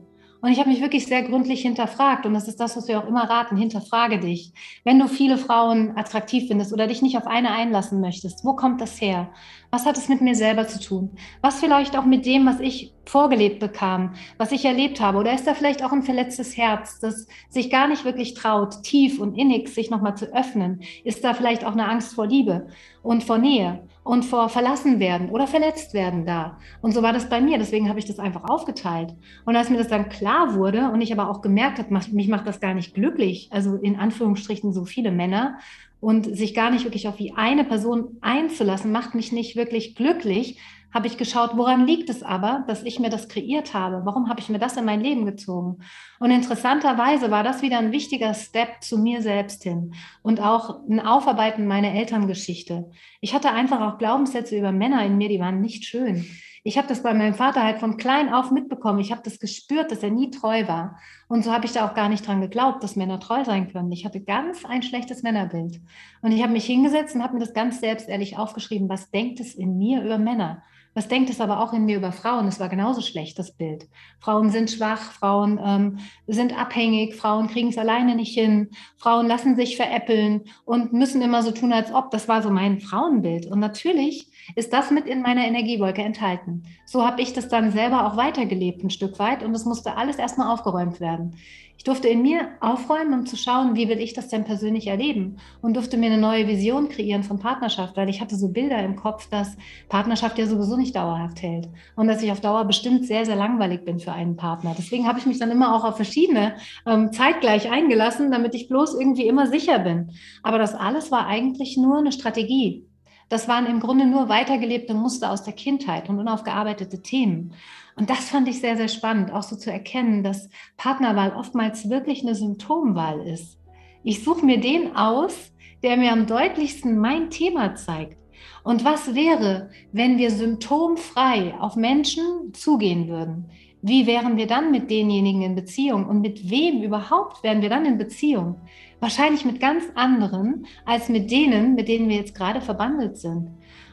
Und 0.47 0.53
ich 0.53 0.61
habe 0.61 0.71
mich 0.71 0.81
wirklich 0.81 1.07
sehr 1.07 1.25
gründlich 1.25 1.62
hinterfragt. 1.62 2.25
Und 2.25 2.33
das 2.33 2.47
ist 2.47 2.61
das, 2.61 2.76
was 2.76 2.87
wir 2.87 3.00
auch 3.00 3.09
immer 3.09 3.29
raten. 3.29 3.57
Hinterfrage 3.57 4.21
dich. 4.21 4.53
Wenn 4.85 5.00
du 5.00 5.09
viele 5.09 5.38
Frauen 5.38 5.97
attraktiv 5.97 6.47
findest 6.47 6.73
oder 6.73 6.87
dich 6.87 7.03
nicht 7.03 7.19
auf 7.19 7.26
eine 7.26 7.50
einlassen 7.50 8.00
möchtest, 8.00 8.45
wo 8.45 8.55
kommt 8.55 8.81
das 8.81 9.00
her? 9.00 9.29
Was 9.76 9.85
hat 9.85 9.99
es 9.99 10.09
mit 10.09 10.23
mir 10.23 10.35
selber 10.35 10.66
zu 10.66 10.80
tun? 10.80 11.11
Was 11.42 11.61
vielleicht 11.61 11.99
auch 11.99 12.06
mit 12.06 12.25
dem, 12.25 12.47
was 12.47 12.61
ich 12.61 12.95
vorgelebt 13.04 13.61
bekam, 13.61 14.14
was 14.38 14.50
ich 14.50 14.64
erlebt 14.64 15.02
habe? 15.02 15.18
Oder 15.18 15.35
ist 15.35 15.47
da 15.47 15.52
vielleicht 15.52 15.85
auch 15.85 15.92
ein 15.92 16.02
verletztes 16.02 16.56
Herz, 16.56 16.99
das 16.99 17.26
sich 17.50 17.68
gar 17.68 17.87
nicht 17.87 18.06
wirklich 18.06 18.33
traut, 18.33 18.83
tief 18.85 19.21
und 19.21 19.37
innig 19.37 19.68
sich 19.68 19.90
nochmal 19.90 20.16
zu 20.16 20.35
öffnen? 20.35 20.80
Ist 21.04 21.23
da 21.23 21.35
vielleicht 21.35 21.62
auch 21.62 21.73
eine 21.73 21.90
Angst 21.90 22.14
vor 22.14 22.26
Liebe 22.26 22.68
und 23.02 23.23
vor 23.23 23.37
Nähe 23.37 23.87
und 24.02 24.25
vor 24.25 24.49
verlassen 24.49 24.99
werden 24.99 25.28
oder 25.28 25.47
verletzt 25.47 25.92
werden 25.92 26.25
da? 26.25 26.56
Und 26.80 26.92
so 26.92 27.02
war 27.02 27.12
das 27.12 27.28
bei 27.28 27.42
mir. 27.42 27.59
Deswegen 27.59 27.90
habe 27.90 27.99
ich 27.99 28.06
das 28.06 28.18
einfach 28.18 28.49
aufgeteilt. 28.49 29.14
Und 29.45 29.56
als 29.56 29.68
mir 29.68 29.76
das 29.76 29.88
dann 29.88 30.09
klar 30.09 30.54
wurde 30.54 30.90
und 30.90 31.02
ich 31.02 31.12
aber 31.12 31.28
auch 31.28 31.42
gemerkt 31.42 31.78
habe, 31.78 31.92
mich 32.12 32.28
macht 32.28 32.47
das 32.47 32.61
gar 32.61 32.73
nicht 32.73 32.95
glücklich, 32.95 33.50
also 33.52 33.76
in 33.76 33.97
Anführungsstrichen 33.97 34.73
so 34.73 34.87
viele 34.87 35.12
Männer, 35.12 35.59
und 36.00 36.37
sich 36.37 36.55
gar 36.55 36.71
nicht 36.71 36.85
wirklich 36.85 37.09
auf 37.09 37.17
die 37.17 37.33
eine 37.35 37.65
Person 37.65 38.19
einzulassen, 38.21 38.93
macht 38.93 39.15
mich 39.15 39.33
nicht 39.33 39.57
wirklich 39.57 39.95
glücklich, 39.95 40.59
habe 40.93 41.09
ich 41.09 41.19
geschaut, 41.19 41.50
woran 41.57 41.87
liegt 41.87 42.09
es 42.09 42.23
aber, 42.23 42.65
dass 42.69 42.83
ich 42.83 42.99
mir 42.99 43.11
das 43.11 43.29
kreiert 43.29 43.75
habe? 43.75 44.07
Warum 44.07 44.31
habe 44.31 44.41
ich 44.41 44.49
mir 44.49 44.59
das 44.59 44.79
in 44.79 44.87
mein 44.87 45.03
Leben 45.03 45.26
gezogen? 45.26 45.79
Und 46.19 46.31
interessanterweise 46.31 47.31
war 47.31 47.45
das 47.45 47.61
wieder 47.61 47.79
ein 47.79 47.93
wichtiger 47.93 48.33
Step 48.33 48.83
zu 48.83 48.97
mir 48.97 49.21
selbst 49.21 49.62
hin 49.62 49.93
und 50.23 50.41
auch 50.41 50.81
ein 50.88 51.00
Aufarbeiten 51.00 51.67
meiner 51.67 51.93
Elterngeschichte. 51.93 52.91
Ich 53.21 53.35
hatte 53.35 53.50
einfach 53.50 53.81
auch 53.83 53.99
Glaubenssätze 53.99 54.57
über 54.57 54.73
Männer 54.73 55.05
in 55.05 55.19
mir, 55.19 55.29
die 55.29 55.41
waren 55.41 55.61
nicht 55.61 55.85
schön. 55.85 56.25
Ich 56.67 56.77
habe 56.77 56.89
das 56.89 57.05
bei 57.05 57.15
meinem 57.15 57.35
Vater 57.35 57.63
halt 57.63 57.79
von 57.79 57.97
klein 57.97 58.29
auf 58.29 58.51
mitbekommen. 58.51 58.99
Ich 58.99 59.13
habe 59.13 59.23
das 59.23 59.39
gespürt, 59.39 59.93
dass 59.93 60.03
er 60.03 60.11
nie 60.11 60.33
treu 60.33 60.67
war. 60.67 60.99
Und 61.29 61.45
so 61.45 61.53
habe 61.53 61.65
ich 61.65 61.71
da 61.71 61.87
auch 61.89 61.95
gar 61.95 62.09
nicht 62.09 62.27
dran 62.27 62.41
geglaubt, 62.41 62.83
dass 62.83 62.97
Männer 62.97 63.21
treu 63.21 63.45
sein 63.45 63.71
können. 63.71 63.93
Ich 63.93 64.05
hatte 64.05 64.21
ganz 64.21 64.65
ein 64.65 64.83
schlechtes 64.83 65.23
Männerbild. 65.23 65.81
Und 66.23 66.33
ich 66.33 66.43
habe 66.43 66.53
mich 66.53 66.67
hingesetzt 66.67 67.15
und 67.15 67.23
habe 67.23 67.35
mir 67.35 67.39
das 67.39 67.55
ganz 67.55 67.79
selbst 67.79 68.09
ehrlich 68.09 68.37
aufgeschrieben, 68.37 68.89
was 68.89 69.13
denkt 69.13 69.39
es 69.39 69.55
in 69.55 69.79
mir 69.79 70.03
über 70.03 70.19
Männer? 70.19 70.65
Was 70.93 71.07
denkt 71.07 71.31
es 71.31 71.41
aber 71.41 71.61
auch 71.61 71.73
in 71.73 71.85
mir 71.85 71.99
über 71.99 72.11
Frauen? 72.11 72.49
Es 72.49 72.59
war 72.59 72.69
genauso 72.69 73.01
schlecht, 73.01 73.39
das 73.39 73.53
Bild. 73.53 73.87
Frauen 74.19 74.51
sind 74.51 74.69
schwach, 74.69 75.13
Frauen 75.13 75.61
ähm, 75.65 75.99
sind 76.27 76.59
abhängig, 76.59 77.15
Frauen 77.15 77.47
kriegen 77.47 77.69
es 77.69 77.79
alleine 77.79 78.17
nicht 78.17 78.35
hin, 78.35 78.71
Frauen 78.97 79.29
lassen 79.29 79.55
sich 79.55 79.77
veräppeln 79.77 80.43
und 80.65 80.93
müssen 80.93 81.23
immer 81.23 81.45
so 81.45 81.53
tun, 81.53 81.73
als 81.73 81.93
ob. 81.93 82.11
Das 82.11 82.27
war 82.27 82.43
so 82.43 82.51
mein 82.51 82.81
Frauenbild. 82.81 83.47
Und 83.47 83.61
natürlich 83.61 84.33
ist 84.55 84.73
das 84.73 84.91
mit 84.91 85.07
in 85.07 85.23
meiner 85.23 85.47
Energiewolke 85.47 86.03
enthalten. 86.03 86.62
So 86.85 87.05
habe 87.05 87.23
ich 87.23 87.33
das 87.33 87.49
dann 87.49 87.73
selber 87.73 88.07
auch 88.07 88.17
weitergelebt 88.17 88.85
ein 88.85 88.91
Stück 88.91 89.19
weit 89.19 89.43
und 89.43 89.55
es 89.55 89.65
musste 89.65 89.97
alles 89.97 90.17
erstmal 90.17 90.53
aufgeräumt 90.53 91.00
werden. 91.00 91.37
Ich 91.79 91.85
durfte 91.85 92.09
in 92.09 92.23
mir 92.23 92.49
aufräumen, 92.61 93.12
um 93.12 93.26
zu 93.26 93.37
schauen, 93.37 93.76
wie 93.76 93.88
will 93.88 94.00
ich 94.00 94.15
das 94.15 94.29
denn 94.29 94.45
persönlich 94.45 94.87
erleben 94.87 95.37
und 95.61 95.76
durfte 95.76 95.97
mir 95.97 96.07
eine 96.07 96.21
neue 96.21 96.49
Vision 96.49 96.88
kreieren 96.88 97.23
von 97.23 97.38
Partnerschaft, 97.38 97.97
weil 97.97 98.09
ich 98.09 98.21
hatte 98.21 98.35
so 98.35 98.49
Bilder 98.49 98.83
im 98.83 98.97
Kopf, 98.97 99.29
dass 99.29 99.57
Partnerschaft 99.88 100.38
ja 100.38 100.47
sowieso 100.47 100.76
nicht 100.76 100.97
dauerhaft 100.97 101.43
hält 101.43 101.69
und 101.95 102.09
dass 102.09 102.23
ich 102.23 102.33
auf 102.33 102.41
Dauer 102.41 102.65
bestimmt 102.65 103.05
sehr, 103.05 103.26
sehr 103.26 103.37
langweilig 103.37 103.85
bin 103.85 104.00
für 104.00 104.12
einen 104.12 104.37
Partner. 104.37 104.75
Deswegen 104.76 105.07
habe 105.07 105.19
ich 105.19 105.26
mich 105.26 105.38
dann 105.38 105.50
immer 105.50 105.76
auch 105.76 105.85
auf 105.85 105.97
verschiedene 105.97 106.55
ähm, 106.87 107.12
zeitgleich 107.12 107.71
eingelassen, 107.71 108.31
damit 108.31 108.55
ich 108.55 108.69
bloß 108.69 108.99
irgendwie 108.99 109.26
immer 109.26 109.47
sicher 109.47 109.79
bin. 109.79 110.12
Aber 110.43 110.59
das 110.59 110.75
alles 110.75 111.11
war 111.11 111.26
eigentlich 111.26 111.76
nur 111.76 111.99
eine 111.99 112.12
Strategie. 112.12 112.87
Das 113.28 113.49
waren 113.49 113.66
im 113.66 113.80
Grunde 113.80 114.06
nur 114.06 114.28
weitergelebte 114.28 114.95
Muster 114.95 115.33
aus 115.33 115.42
der 115.42 115.52
Kindheit 115.52 116.09
und 116.09 116.18
unaufgearbeitete 116.18 117.02
Themen. 117.02 117.54
Und 117.97 118.11
das 118.11 118.28
fand 118.28 118.47
ich 118.47 118.61
sehr, 118.61 118.76
sehr 118.76 118.88
spannend, 118.88 119.33
auch 119.33 119.42
so 119.42 119.56
zu 119.56 119.73
erkennen, 119.73 120.23
dass 120.23 120.49
Partnerwahl 120.76 121.33
oftmals 121.33 121.90
wirklich 121.90 122.23
eine 122.23 122.35
Symptomwahl 122.35 123.26
ist. 123.26 123.59
Ich 124.04 124.23
suche 124.23 124.47
mir 124.47 124.61
den 124.61 124.95
aus, 124.95 125.52
der 125.83 125.97
mir 125.97 126.12
am 126.12 126.26
deutlichsten 126.26 126.99
mein 126.99 127.30
Thema 127.30 127.75
zeigt. 127.75 128.18
Und 128.62 128.85
was 128.85 129.14
wäre, 129.14 129.71
wenn 129.92 130.18
wir 130.18 130.30
symptomfrei 130.30 131.54
auf 131.59 131.76
Menschen 131.76 132.52
zugehen 132.52 133.09
würden? 133.09 133.50
Wie 133.87 134.05
wären 134.09 134.37
wir 134.37 134.49
dann 134.49 134.73
mit 134.73 134.90
denjenigen 134.90 135.43
in 135.43 135.55
Beziehung 135.55 136.07
und 136.07 136.21
mit 136.21 136.50
wem 136.50 136.83
überhaupt 136.83 137.45
wären 137.45 137.62
wir 137.62 137.69
dann 137.69 137.87
in 137.87 137.99
Beziehung? 137.99 138.57
Wahrscheinlich 138.99 139.45
mit 139.45 139.61
ganz 139.61 139.85
anderen 139.95 140.66
als 140.85 141.09
mit 141.09 141.31
denen, 141.31 141.76
mit 141.76 141.87
denen 141.87 142.09
wir 142.09 142.16
jetzt 142.16 142.35
gerade 142.35 142.61
verbandelt 142.61 143.16
sind. 143.16 143.49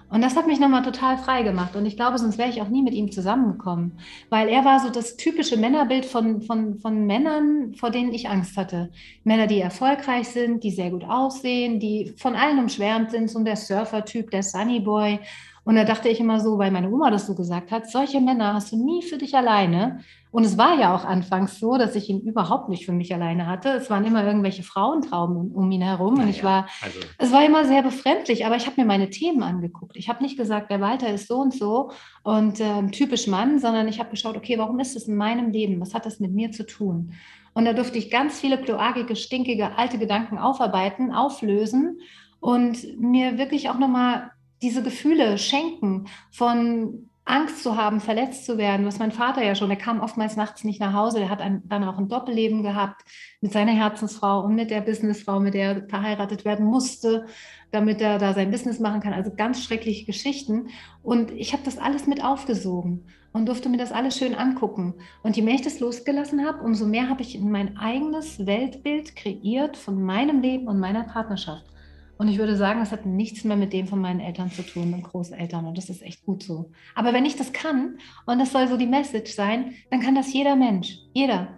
Und 0.09 0.21
das 0.21 0.35
hat 0.35 0.47
mich 0.47 0.59
nochmal 0.59 0.81
total 0.81 1.19
frei 1.19 1.43
gemacht. 1.43 1.75
Und 1.75 1.85
ich 1.85 1.95
glaube, 1.95 2.17
sonst 2.17 2.39
wäre 2.39 2.49
ich 2.49 2.59
auch 2.63 2.69
nie 2.69 2.81
mit 2.81 2.95
ihm 2.95 3.11
zusammengekommen. 3.11 3.99
Weil 4.31 4.49
er 4.49 4.65
war 4.65 4.79
so 4.79 4.89
das 4.89 5.15
typische 5.15 5.57
Männerbild 5.57 6.05
von, 6.05 6.41
von, 6.41 6.79
von 6.79 7.05
Männern, 7.05 7.75
vor 7.75 7.91
denen 7.91 8.13
ich 8.13 8.29
Angst 8.29 8.57
hatte. 8.57 8.89
Männer, 9.23 9.45
die 9.45 9.59
erfolgreich 9.59 10.27
sind, 10.27 10.63
die 10.63 10.71
sehr 10.71 10.89
gut 10.89 11.03
aussehen, 11.03 11.79
die 11.79 12.15
von 12.17 12.35
allen 12.35 12.57
umschwärmt 12.57 13.11
sind, 13.11 13.29
so 13.29 13.43
der 13.43 13.57
Surfer-Typ, 13.57 14.31
der 14.31 14.41
Sunnyboy. 14.41 15.19
Und 15.65 15.75
da 15.75 15.85
dachte 15.85 16.09
ich 16.09 16.19
immer 16.19 16.39
so, 16.39 16.57
weil 16.57 16.71
meine 16.71 16.91
Oma 16.91 17.09
das 17.09 17.25
so 17.25 17.35
gesagt 17.35 17.71
hat, 17.71 17.89
solche 17.89 18.19
Männer 18.19 18.53
hast 18.53 18.71
du 18.73 18.83
nie 18.83 19.01
für 19.01 19.17
dich 19.17 19.33
alleine. 19.35 19.99
Und 20.29 20.43
es 20.43 20.57
war 20.57 20.77
ja 20.77 20.93
auch 20.93 21.05
anfangs 21.05 21.59
so, 21.59 21.77
dass 21.77 21.95
ich 21.95 22.09
ihn 22.09 22.19
überhaupt 22.21 22.67
nicht 22.67 22.85
für 22.85 22.91
mich 22.91 23.13
alleine 23.13 23.47
hatte. 23.47 23.69
Es 23.69 23.89
waren 23.89 24.03
immer 24.03 24.25
irgendwelche 24.25 24.63
Frauentrauben 24.63 25.51
um, 25.51 25.71
ihn 25.71 25.81
herum. 25.81 26.19
und 26.19 26.27
ich 26.27 26.43
war, 26.43 26.67
also. 26.81 26.99
es 27.17 27.31
war 27.31 27.45
immer 27.45 27.65
sehr 27.65 27.81
befremdlich, 27.81 28.45
aber 28.45 28.57
ich 28.57 28.65
habe 28.65 28.81
mir 28.81 28.85
meine 28.85 29.09
Themen 29.09 29.43
angeguckt. 29.43 29.95
Ich 29.95 30.09
habe 30.09 30.21
nicht 30.21 30.37
gesagt, 30.37 30.69
der 30.69 30.81
Walter 30.81 31.09
ist 31.09 31.27
so 31.27 31.37
und 31.37 31.53
so 31.53 31.91
und 32.23 32.59
äh, 32.59 32.87
typisch 32.87 33.27
Mann, 33.27 33.59
sondern 33.59 33.87
ich 33.87 33.99
habe 33.99 34.09
geschaut, 34.09 34.35
okay, 34.35 34.57
warum 34.57 34.79
ist 34.79 34.95
das 34.95 35.03
in 35.03 35.15
meinem 35.15 35.51
Leben? 35.51 35.79
Was 35.79 35.93
hat 35.93 36.05
das 36.05 36.19
mit 36.19 36.33
mir 36.33 36.51
zu 36.51 36.65
tun? 36.65 37.13
Und 37.53 37.65
da 37.65 37.73
durfte 37.73 37.99
ich 37.99 38.09
ganz 38.09 38.39
viele 38.39 38.57
kloakige, 38.57 39.15
stinkige, 39.15 39.77
alte 39.77 39.97
Gedanken 39.97 40.39
aufarbeiten, 40.39 41.13
auflösen 41.13 41.99
und 42.39 42.99
mir 42.99 43.37
wirklich 43.37 43.69
auch 43.69 43.77
nochmal 43.77 44.31
diese 44.63 44.81
Gefühle 44.81 45.37
schenken 45.37 46.07
von 46.31 47.09
Angst 47.25 47.63
zu 47.63 47.77
haben, 47.77 48.01
verletzt 48.01 48.45
zu 48.45 48.57
werden, 48.57 48.85
was 48.85 48.99
mein 48.99 49.13
Vater 49.13 49.43
ja 49.43 49.55
schon, 49.55 49.69
der 49.69 49.77
kam 49.77 50.01
oftmals 50.01 50.35
nachts 50.35 50.65
nicht 50.65 50.81
nach 50.81 50.91
Hause, 50.91 51.19
der 51.19 51.29
hat 51.29 51.39
ein, 51.39 51.61
dann 51.65 51.85
auch 51.85 51.97
ein 51.97 52.09
Doppelleben 52.09 52.63
gehabt 52.63 53.01
mit 53.39 53.53
seiner 53.53 53.71
Herzensfrau 53.71 54.41
und 54.41 54.55
mit 54.55 54.71
der 54.71 54.81
Businessfrau, 54.81 55.39
mit 55.39 55.53
der 55.53 55.75
er 55.75 55.87
verheiratet 55.87 56.43
werden 56.43 56.65
musste, 56.65 57.25
damit 57.71 58.01
er 58.01 58.17
da 58.17 58.33
sein 58.33 58.51
Business 58.51 58.79
machen 58.79 58.99
kann. 58.99 59.13
Also 59.13 59.31
ganz 59.33 59.63
schreckliche 59.63 60.05
Geschichten. 60.05 60.67
Und 61.01 61.31
ich 61.31 61.53
habe 61.53 61.63
das 61.63 61.77
alles 61.77 62.07
mit 62.07 62.21
aufgesogen 62.21 63.05
und 63.31 63.47
durfte 63.47 63.69
mir 63.69 63.77
das 63.77 63.93
alles 63.93 64.17
schön 64.17 64.35
angucken. 64.35 64.95
Und 65.23 65.37
je 65.37 65.43
mehr 65.43 65.55
ich 65.55 65.61
das 65.61 65.79
losgelassen 65.79 66.45
habe, 66.45 66.61
umso 66.61 66.85
mehr 66.85 67.07
habe 67.07 67.21
ich 67.21 67.39
mein 67.39 67.77
eigenes 67.77 68.45
Weltbild 68.45 69.15
kreiert 69.15 69.77
von 69.77 70.03
meinem 70.03 70.41
Leben 70.41 70.67
und 70.67 70.77
meiner 70.77 71.03
Partnerschaft. 71.03 71.72
Und 72.17 72.27
ich 72.27 72.37
würde 72.37 72.55
sagen, 72.55 72.81
es 72.81 72.91
hat 72.91 73.05
nichts 73.05 73.43
mehr 73.43 73.57
mit 73.57 73.73
dem 73.73 73.87
von 73.87 73.99
meinen 73.99 74.19
Eltern 74.19 74.51
zu 74.51 74.61
tun 74.61 74.93
und 74.93 75.03
Großeltern. 75.03 75.65
Und 75.65 75.77
das 75.77 75.89
ist 75.89 76.03
echt 76.03 76.25
gut 76.25 76.43
so. 76.43 76.71
Aber 76.95 77.13
wenn 77.13 77.25
ich 77.25 77.35
das 77.35 77.53
kann, 77.53 77.97
und 78.25 78.39
das 78.39 78.51
soll 78.51 78.67
so 78.67 78.77
die 78.77 78.85
Message 78.85 79.33
sein, 79.33 79.73
dann 79.89 79.99
kann 79.99 80.15
das 80.15 80.31
jeder 80.31 80.55
Mensch. 80.55 80.99
Jeder. 81.13 81.49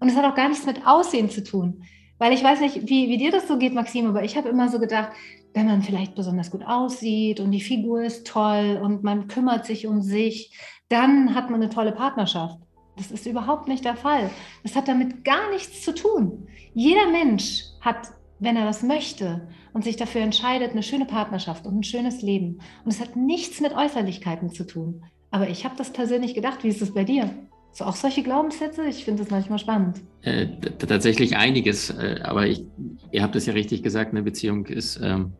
Und 0.00 0.08
es 0.08 0.16
hat 0.16 0.24
auch 0.24 0.36
gar 0.36 0.48
nichts 0.48 0.66
mit 0.66 0.86
Aussehen 0.86 1.30
zu 1.30 1.42
tun. 1.42 1.82
Weil 2.18 2.32
ich 2.32 2.44
weiß 2.44 2.60
nicht, 2.60 2.88
wie, 2.88 3.08
wie 3.08 3.18
dir 3.18 3.32
das 3.32 3.48
so 3.48 3.58
geht, 3.58 3.74
Maxim, 3.74 4.06
aber 4.06 4.22
ich 4.22 4.36
habe 4.36 4.48
immer 4.48 4.68
so 4.68 4.78
gedacht, 4.78 5.10
wenn 5.52 5.66
man 5.66 5.82
vielleicht 5.82 6.14
besonders 6.14 6.50
gut 6.50 6.64
aussieht 6.64 7.40
und 7.40 7.52
die 7.52 7.60
Figur 7.60 8.02
ist 8.02 8.26
toll 8.26 8.80
und 8.82 9.02
man 9.02 9.28
kümmert 9.28 9.66
sich 9.66 9.86
um 9.86 10.00
sich, 10.00 10.58
dann 10.88 11.34
hat 11.34 11.50
man 11.50 11.62
eine 11.62 11.70
tolle 11.70 11.92
Partnerschaft. 11.92 12.58
Das 12.96 13.10
ist 13.10 13.26
überhaupt 13.26 13.66
nicht 13.66 13.84
der 13.84 13.96
Fall. 13.96 14.30
Das 14.62 14.76
hat 14.76 14.86
damit 14.88 15.24
gar 15.24 15.50
nichts 15.50 15.82
zu 15.82 15.94
tun. 15.94 16.46
Jeder 16.74 17.10
Mensch 17.10 17.64
hat 17.80 18.12
wenn 18.44 18.56
er 18.56 18.64
das 18.64 18.82
möchte 18.82 19.48
und 19.72 19.84
sich 19.84 19.96
dafür 19.96 20.20
entscheidet, 20.20 20.72
eine 20.72 20.82
schöne 20.82 21.06
Partnerschaft 21.06 21.66
und 21.66 21.78
ein 21.78 21.82
schönes 21.82 22.22
Leben. 22.22 22.60
Und 22.84 22.92
es 22.92 23.00
hat 23.00 23.16
nichts 23.16 23.60
mit 23.60 23.74
Äußerlichkeiten 23.74 24.50
zu 24.50 24.64
tun. 24.64 25.02
Aber 25.30 25.48
ich 25.48 25.64
habe 25.64 25.74
das 25.76 25.92
persönlich 25.92 26.34
gedacht. 26.34 26.62
Wie 26.62 26.68
ist 26.68 26.80
es 26.80 26.94
bei 26.94 27.04
dir? 27.04 27.30
So 27.72 27.84
auch 27.84 27.96
solche 27.96 28.22
Glaubenssätze? 28.22 28.86
Ich 28.86 29.04
finde 29.04 29.22
das 29.22 29.32
manchmal 29.32 29.58
spannend. 29.58 30.00
Äh, 30.22 30.46
tatsächlich 30.78 31.36
einiges. 31.36 31.90
Äh, 31.90 32.20
aber 32.22 32.46
ich, 32.46 32.64
ihr 33.10 33.22
habt 33.22 33.34
es 33.34 33.46
ja 33.46 33.52
richtig 33.52 33.82
gesagt, 33.82 34.12
eine 34.12 34.22
Beziehung 34.22 34.66
ist, 34.66 35.00
ähm, 35.02 35.32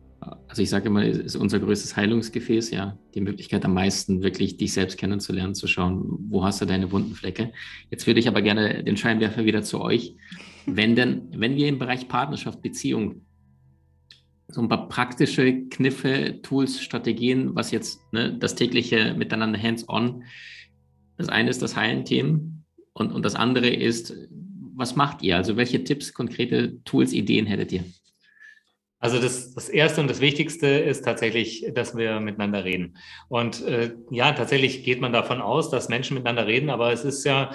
also 0.47 0.61
ich 0.61 0.69
sage 0.69 0.87
immer, 0.87 1.05
ist 1.05 1.35
unser 1.35 1.59
größtes 1.59 1.95
Heilungsgefäß, 1.95 2.71
ja. 2.71 2.97
Die 3.13 3.21
Möglichkeit 3.21 3.63
am 3.63 3.73
meisten 3.73 4.21
wirklich 4.21 4.57
dich 4.57 4.73
selbst 4.73 4.97
kennenzulernen, 4.97 5.55
zu 5.55 5.67
schauen, 5.67 6.03
wo 6.29 6.43
hast 6.43 6.59
du 6.59 6.65
deine 6.65 6.91
wunden 6.91 7.13
Flecke. 7.13 7.53
Jetzt 7.89 8.05
würde 8.05 8.19
ich 8.19 8.27
aber 8.27 8.41
gerne 8.41 8.83
den 8.83 8.97
Scheinwerfer 8.97 9.45
wieder 9.45 9.63
zu 9.63 9.79
euch 9.79 10.15
wenn 10.65 10.95
denn, 10.95 11.29
wenn 11.35 11.55
wir 11.55 11.67
im 11.67 11.79
Bereich 11.79 12.07
Partnerschaft, 12.07 12.61
Beziehung 12.61 13.21
so 14.47 14.61
ein 14.61 14.69
paar 14.69 14.87
praktische 14.87 15.67
Kniffe, 15.69 16.39
Tools, 16.41 16.81
Strategien, 16.81 17.55
was 17.55 17.71
jetzt 17.71 17.99
ne, 18.11 18.37
das 18.37 18.55
tägliche 18.55 19.13
Miteinander 19.15 19.61
hands-on, 19.61 20.23
das 21.17 21.29
eine 21.29 21.49
ist 21.49 21.61
das 21.61 21.75
Heilen-Themen 21.75 22.65
und, 22.93 23.11
und 23.11 23.25
das 23.25 23.35
andere 23.35 23.69
ist, 23.69 24.15
was 24.75 24.95
macht 24.95 25.21
ihr? 25.21 25.37
Also 25.37 25.55
welche 25.57 25.83
Tipps, 25.83 26.13
konkrete 26.13 26.83
Tools, 26.83 27.13
Ideen 27.13 27.45
hättet 27.45 27.71
ihr? 27.71 27.83
Also 28.99 29.19
das, 29.19 29.53
das 29.53 29.69
Erste 29.69 30.01
und 30.01 30.09
das 30.09 30.21
Wichtigste 30.21 30.67
ist 30.67 31.03
tatsächlich, 31.03 31.65
dass 31.73 31.95
wir 31.95 32.19
miteinander 32.19 32.63
reden. 32.63 32.97
Und 33.27 33.63
äh, 33.63 33.93
ja, 34.09 34.31
tatsächlich 34.31 34.83
geht 34.83 35.01
man 35.01 35.13
davon 35.13 35.41
aus, 35.41 35.69
dass 35.69 35.89
Menschen 35.89 36.15
miteinander 36.15 36.47
reden, 36.47 36.69
aber 36.69 36.91
es 36.91 37.03
ist 37.03 37.23
ja 37.23 37.51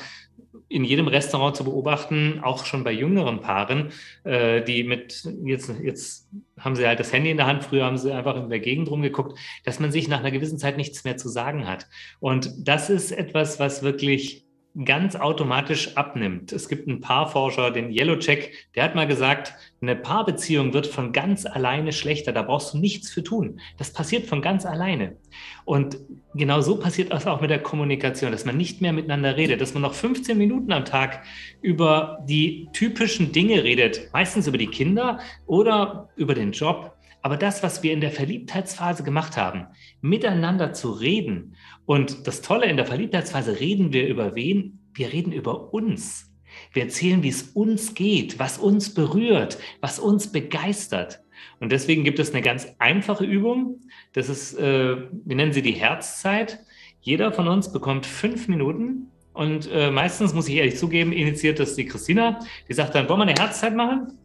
in 0.68 0.84
jedem 0.84 1.08
Restaurant 1.08 1.56
zu 1.56 1.64
beobachten, 1.64 2.40
auch 2.42 2.64
schon 2.64 2.84
bei 2.84 2.92
jüngeren 2.92 3.40
Paaren, 3.40 3.90
äh, 4.24 4.62
die 4.62 4.84
mit, 4.84 5.28
jetzt, 5.44 5.72
jetzt 5.82 6.28
haben 6.58 6.76
sie 6.76 6.86
halt 6.86 7.00
das 7.00 7.12
Handy 7.12 7.30
in 7.30 7.36
der 7.36 7.46
Hand, 7.46 7.64
früher 7.64 7.84
haben 7.84 7.98
sie 7.98 8.12
einfach 8.12 8.36
in 8.36 8.48
der 8.48 8.60
Gegend 8.60 8.88
rumgeguckt, 8.88 9.36
dass 9.64 9.80
man 9.80 9.90
sich 9.90 10.08
nach 10.08 10.20
einer 10.20 10.30
gewissen 10.30 10.58
Zeit 10.58 10.76
nichts 10.76 11.04
mehr 11.04 11.16
zu 11.16 11.28
sagen 11.28 11.66
hat. 11.66 11.88
Und 12.20 12.52
das 12.58 12.90
ist 12.90 13.10
etwas, 13.10 13.58
was 13.58 13.82
wirklich 13.82 14.46
ganz 14.84 15.16
automatisch 15.16 15.96
abnimmt. 15.96 16.52
Es 16.52 16.68
gibt 16.68 16.86
einen 16.86 17.00
Paarforscher, 17.00 17.72
den 17.72 17.90
Yellowcheck, 17.90 18.52
der 18.76 18.84
hat 18.84 18.94
mal 18.94 19.08
gesagt, 19.08 19.54
eine 19.82 19.96
Paarbeziehung 19.96 20.74
wird 20.74 20.86
von 20.86 21.12
ganz 21.12 21.46
alleine 21.46 21.92
schlechter. 21.92 22.32
Da 22.32 22.42
brauchst 22.42 22.74
du 22.74 22.78
nichts 22.78 23.10
für 23.10 23.22
tun. 23.22 23.60
Das 23.78 23.92
passiert 23.92 24.26
von 24.26 24.42
ganz 24.42 24.66
alleine. 24.66 25.16
Und 25.64 25.96
genau 26.34 26.60
so 26.60 26.76
passiert 26.76 27.12
das 27.12 27.26
auch 27.26 27.40
mit 27.40 27.48
der 27.48 27.62
Kommunikation, 27.62 28.30
dass 28.30 28.44
man 28.44 28.58
nicht 28.58 28.82
mehr 28.82 28.92
miteinander 28.92 29.36
redet, 29.36 29.60
dass 29.60 29.72
man 29.72 29.82
noch 29.82 29.94
15 29.94 30.36
Minuten 30.36 30.72
am 30.72 30.84
Tag 30.84 31.22
über 31.62 32.22
die 32.28 32.68
typischen 32.74 33.32
Dinge 33.32 33.64
redet, 33.64 34.10
meistens 34.12 34.46
über 34.46 34.58
die 34.58 34.66
Kinder 34.66 35.18
oder 35.46 36.10
über 36.16 36.34
den 36.34 36.52
Job. 36.52 36.94
Aber 37.22 37.38
das, 37.38 37.62
was 37.62 37.82
wir 37.82 37.92
in 37.92 38.00
der 38.00 38.10
Verliebtheitsphase 38.10 39.02
gemacht 39.02 39.36
haben, 39.38 39.66
miteinander 40.02 40.72
zu 40.74 40.90
reden. 40.90 41.56
Und 41.86 42.26
das 42.26 42.42
Tolle 42.42 42.66
in 42.66 42.76
der 42.76 42.86
Verliebtheitsphase 42.86 43.60
reden 43.60 43.92
wir 43.92 44.08
über 44.08 44.34
wen? 44.34 44.78
Wir 44.92 45.12
reden 45.12 45.32
über 45.32 45.72
uns. 45.72 46.29
Wir 46.72 46.84
erzählen, 46.84 47.22
wie 47.22 47.28
es 47.28 47.42
uns 47.54 47.94
geht, 47.94 48.38
was 48.38 48.58
uns 48.58 48.94
berührt, 48.94 49.58
was 49.80 49.98
uns 49.98 50.30
begeistert. 50.30 51.20
Und 51.58 51.72
deswegen 51.72 52.04
gibt 52.04 52.18
es 52.18 52.32
eine 52.32 52.42
ganz 52.42 52.68
einfache 52.78 53.24
Übung. 53.24 53.80
Das 54.12 54.28
ist, 54.28 54.58
äh, 54.58 54.96
wir 54.96 55.36
nennen 55.36 55.52
sie 55.52 55.62
die 55.62 55.72
Herzzeit. 55.72 56.60
Jeder 57.00 57.32
von 57.32 57.48
uns 57.48 57.72
bekommt 57.72 58.06
fünf 58.06 58.48
Minuten. 58.48 59.08
Und 59.32 59.70
äh, 59.72 59.90
meistens 59.90 60.34
muss 60.34 60.48
ich 60.48 60.56
ehrlich 60.56 60.76
zugeben, 60.76 61.12
initiiert 61.12 61.58
das 61.58 61.74
die 61.74 61.86
Christina. 61.86 62.40
Die 62.68 62.74
sagt 62.74 62.94
dann, 62.94 63.08
wollen 63.08 63.20
wir 63.20 63.26
eine 63.26 63.40
Herzzeit 63.40 63.74
machen? 63.74 64.18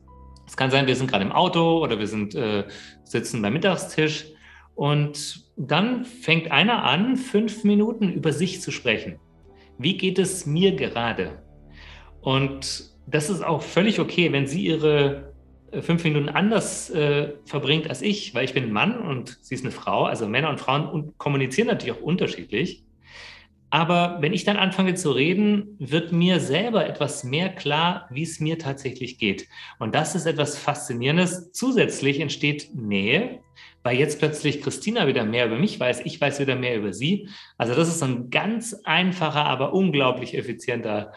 Es 0.48 0.56
kann 0.56 0.72
sein, 0.72 0.88
wir 0.88 0.96
sind 0.96 1.10
gerade 1.10 1.26
im 1.26 1.32
Auto 1.32 1.82
oder 1.82 1.98
wir 1.98 2.08
sind, 2.08 2.36
äh, 2.36 2.66
sitzen 3.04 3.42
beim 3.42 3.54
Mittagstisch. 3.54 4.26
Und 4.76 5.46
dann 5.56 6.06
fängt 6.06 6.52
einer 6.52 6.84
an, 6.84 7.16
fünf 7.16 7.64
Minuten 7.64 8.12
über 8.12 8.32
sich 8.34 8.62
zu 8.62 8.72
sprechen. 8.72 9.20
Wie 9.78 9.98
geht 9.98 10.20
es 10.20 10.46
mir 10.46 10.76
gerade? 10.76 11.45
Und 12.26 12.90
das 13.06 13.30
ist 13.30 13.44
auch 13.44 13.62
völlig 13.62 14.00
okay, 14.00 14.32
wenn 14.32 14.48
sie 14.48 14.66
ihre 14.66 15.32
äh, 15.72 15.84
fünf 15.84 16.04
Minuten 16.04 16.28
anders 16.28 16.90
äh, 16.90 17.34
verbringt 17.46 17.88
als 17.88 18.02
ich, 18.02 18.34
weil 18.34 18.46
ich 18.46 18.56
bin 18.56 18.64
ein 18.64 18.72
Mann 18.72 18.98
und 18.98 19.38
sie 19.44 19.54
ist 19.54 19.64
eine 19.64 19.72
Frau. 19.72 20.06
Also 20.06 20.28
Männer 20.28 20.50
und 20.50 20.60
Frauen 20.60 21.14
kommunizieren 21.20 21.68
natürlich 21.68 21.96
auch 21.96 22.02
unterschiedlich. 22.02 22.84
Aber 23.70 24.18
wenn 24.22 24.34
ich 24.34 24.44
dann 24.44 24.58
anfange 24.58 24.96
zu 24.96 25.12
reden, 25.12 25.76
wird 25.78 26.12
mir 26.12 26.40
selber 26.40 26.88
etwas 26.88 27.24
mehr 27.24 27.50
klar, 27.50 28.08
wie 28.10 28.24
es 28.24 28.40
mir 28.40 28.58
tatsächlich 28.58 29.20
geht. 29.20 29.48
Und 29.78 29.94
das 29.94 30.16
ist 30.16 30.26
etwas 30.26 30.58
Faszinierendes. 30.58 31.52
Zusätzlich 31.52 32.22
entsteht 32.22 32.74
Nähe, 32.74 33.42
weil 33.84 34.00
jetzt 34.00 34.18
plötzlich 34.18 34.64
Christina 34.64 35.06
wieder 35.06 35.26
mehr 35.26 35.46
über 35.46 35.60
mich 35.60 35.80
weiß, 35.80 36.02
ich 36.06 36.20
weiß 36.20 36.40
wieder 36.40 36.56
mehr 36.56 36.76
über 36.76 36.92
sie. 36.92 37.30
Also 37.60 37.76
das 37.76 37.88
ist 37.88 38.02
ein 38.02 38.32
ganz 38.32 38.74
einfacher, 38.84 39.46
aber 39.46 39.74
unglaublich 39.74 40.36
effizienter 40.36 41.14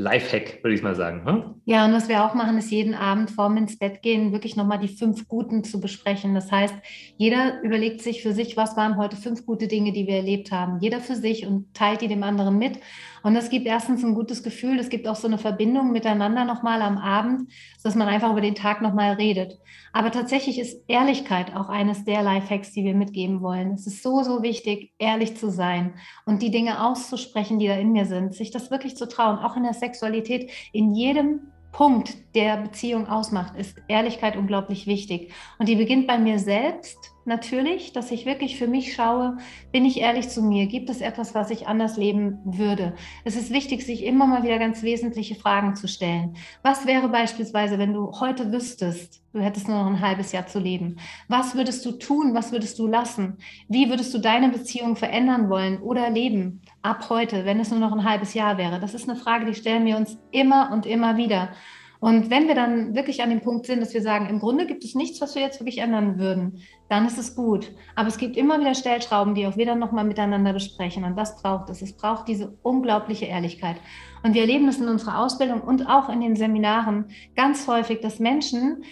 Lifehack, 0.00 0.62
würde 0.62 0.74
ich 0.74 0.82
mal 0.82 0.94
sagen. 0.94 1.26
Hm? 1.26 1.54
Ja, 1.64 1.84
und 1.84 1.92
was 1.92 2.08
wir 2.08 2.24
auch 2.24 2.34
machen, 2.34 2.58
ist 2.58 2.70
jeden 2.70 2.94
Abend 2.94 3.30
vorm 3.30 3.56
ins 3.56 3.78
Bett 3.78 4.02
gehen, 4.02 4.32
wirklich 4.32 4.56
nochmal 4.56 4.78
die 4.78 4.88
fünf 4.88 5.28
Guten 5.28 5.62
zu 5.62 5.80
besprechen. 5.80 6.34
Das 6.34 6.50
heißt, 6.50 6.74
jeder 7.16 7.62
überlegt 7.62 8.02
sich 8.02 8.22
für 8.22 8.32
sich, 8.32 8.56
was 8.56 8.76
waren 8.76 8.96
heute 8.96 9.16
fünf 9.16 9.44
gute 9.46 9.68
Dinge, 9.68 9.92
die 9.92 10.06
wir 10.06 10.16
erlebt 10.16 10.50
haben. 10.52 10.78
Jeder 10.80 11.00
für 11.00 11.16
sich 11.16 11.46
und 11.46 11.74
teilt 11.74 12.00
die 12.00 12.08
dem 12.08 12.22
anderen 12.22 12.58
mit. 12.58 12.78
Und 13.22 13.34
das 13.34 13.50
gibt 13.50 13.66
erstens 13.66 14.04
ein 14.04 14.14
gutes 14.14 14.42
Gefühl, 14.42 14.78
es 14.78 14.88
gibt 14.88 15.06
auch 15.06 15.16
so 15.16 15.26
eine 15.26 15.38
Verbindung 15.38 15.92
miteinander 15.92 16.44
nochmal 16.44 16.82
am 16.82 16.98
Abend, 16.98 17.52
dass 17.82 17.94
man 17.94 18.08
einfach 18.08 18.30
über 18.30 18.40
den 18.40 18.54
Tag 18.54 18.82
nochmal 18.82 19.14
redet. 19.14 19.58
Aber 19.92 20.10
tatsächlich 20.10 20.58
ist 20.58 20.84
Ehrlichkeit 20.88 21.54
auch 21.54 21.68
eines 21.68 22.04
der 22.04 22.22
Lifehacks, 22.22 22.72
die 22.72 22.84
wir 22.84 22.94
mitgeben 22.94 23.42
wollen. 23.42 23.72
Es 23.72 23.86
ist 23.86 24.02
so, 24.02 24.22
so 24.22 24.42
wichtig, 24.42 24.92
ehrlich 24.98 25.36
zu 25.36 25.50
sein 25.50 25.94
und 26.24 26.42
die 26.42 26.50
Dinge 26.50 26.84
auszusprechen, 26.84 27.58
die 27.58 27.66
da 27.66 27.74
in 27.74 27.92
mir 27.92 28.06
sind, 28.06 28.34
sich 28.34 28.50
das 28.50 28.70
wirklich 28.70 28.96
zu 28.96 29.08
trauen, 29.08 29.38
auch 29.38 29.56
in 29.56 29.64
der 29.64 29.74
Sexualität, 29.74 30.50
in 30.72 30.94
jedem 30.94 31.40
Punkt, 31.72 32.16
der 32.34 32.56
Beziehung 32.56 33.06
ausmacht, 33.06 33.56
ist 33.56 33.76
Ehrlichkeit 33.88 34.36
unglaublich 34.36 34.86
wichtig. 34.86 35.32
Und 35.58 35.68
die 35.68 35.76
beginnt 35.76 36.06
bei 36.06 36.18
mir 36.18 36.38
selbst 36.38 37.09
natürlich, 37.24 37.92
dass 37.92 38.10
ich 38.10 38.26
wirklich 38.26 38.58
für 38.58 38.66
mich 38.66 38.94
schaue, 38.94 39.38
bin 39.72 39.84
ich 39.84 40.00
ehrlich 40.00 40.28
zu 40.28 40.42
mir? 40.42 40.66
Gibt 40.66 40.90
es 40.90 41.00
etwas, 41.00 41.34
was 41.34 41.50
ich 41.50 41.66
anders 41.66 41.96
leben 41.96 42.38
würde? 42.44 42.94
Es 43.24 43.36
ist 43.36 43.52
wichtig, 43.52 43.84
sich 43.84 44.04
immer 44.04 44.26
mal 44.26 44.42
wieder 44.42 44.58
ganz 44.58 44.82
wesentliche 44.82 45.34
Fragen 45.34 45.76
zu 45.76 45.88
stellen. 45.88 46.36
Was 46.62 46.86
wäre 46.86 47.08
beispielsweise, 47.08 47.78
wenn 47.78 47.92
du 47.92 48.12
heute 48.20 48.52
wüsstest, 48.52 49.22
du 49.32 49.40
hättest 49.40 49.68
nur 49.68 49.78
noch 49.78 49.86
ein 49.86 50.00
halbes 50.00 50.32
Jahr 50.32 50.46
zu 50.46 50.58
leben? 50.58 50.96
Was 51.28 51.54
würdest 51.54 51.84
du 51.86 51.92
tun? 51.92 52.34
Was 52.34 52.52
würdest 52.52 52.78
du 52.78 52.86
lassen? 52.86 53.38
Wie 53.68 53.88
würdest 53.88 54.12
du 54.14 54.18
deine 54.18 54.48
Beziehung 54.48 54.96
verändern 54.96 55.50
wollen 55.50 55.80
oder 55.80 56.10
leben 56.10 56.62
ab 56.82 57.08
heute, 57.10 57.44
wenn 57.44 57.60
es 57.60 57.70
nur 57.70 57.80
noch 57.80 57.92
ein 57.92 58.04
halbes 58.04 58.34
Jahr 58.34 58.58
wäre? 58.58 58.80
Das 58.80 58.94
ist 58.94 59.08
eine 59.08 59.18
Frage, 59.18 59.46
die 59.46 59.54
stellen 59.54 59.84
wir 59.84 59.96
uns 59.96 60.18
immer 60.30 60.70
und 60.72 60.86
immer 60.86 61.16
wieder. 61.16 61.50
Und 62.00 62.30
wenn 62.30 62.48
wir 62.48 62.54
dann 62.54 62.94
wirklich 62.94 63.22
an 63.22 63.28
dem 63.28 63.42
Punkt 63.42 63.66
sind, 63.66 63.80
dass 63.80 63.92
wir 63.92 64.00
sagen, 64.00 64.26
im 64.30 64.40
Grunde 64.40 64.66
gibt 64.66 64.84
es 64.84 64.94
nichts, 64.94 65.20
was 65.20 65.34
wir 65.34 65.42
jetzt 65.42 65.60
wirklich 65.60 65.78
ändern 65.78 66.18
würden, 66.18 66.62
dann 66.88 67.06
ist 67.06 67.18
es 67.18 67.36
gut. 67.36 67.72
Aber 67.94 68.08
es 68.08 68.16
gibt 68.16 68.38
immer 68.38 68.58
wieder 68.58 68.74
Stellschrauben, 68.74 69.34
die 69.34 69.46
auch 69.46 69.58
wieder 69.58 69.74
nochmal 69.74 70.04
miteinander 70.04 70.54
besprechen. 70.54 71.04
Und 71.04 71.16
das 71.16 71.40
braucht 71.42 71.68
es. 71.68 71.82
Es 71.82 71.94
braucht 71.94 72.26
diese 72.26 72.56
unglaubliche 72.62 73.26
Ehrlichkeit. 73.26 73.76
Und 74.22 74.32
wir 74.32 74.40
erleben 74.40 74.66
das 74.66 74.78
in 74.78 74.88
unserer 74.88 75.18
Ausbildung 75.18 75.60
und 75.60 75.86
auch 75.88 76.08
in 76.08 76.22
den 76.22 76.36
Seminaren 76.36 77.10
ganz 77.36 77.68
häufig, 77.68 78.00
dass 78.00 78.18
Menschen 78.18 78.82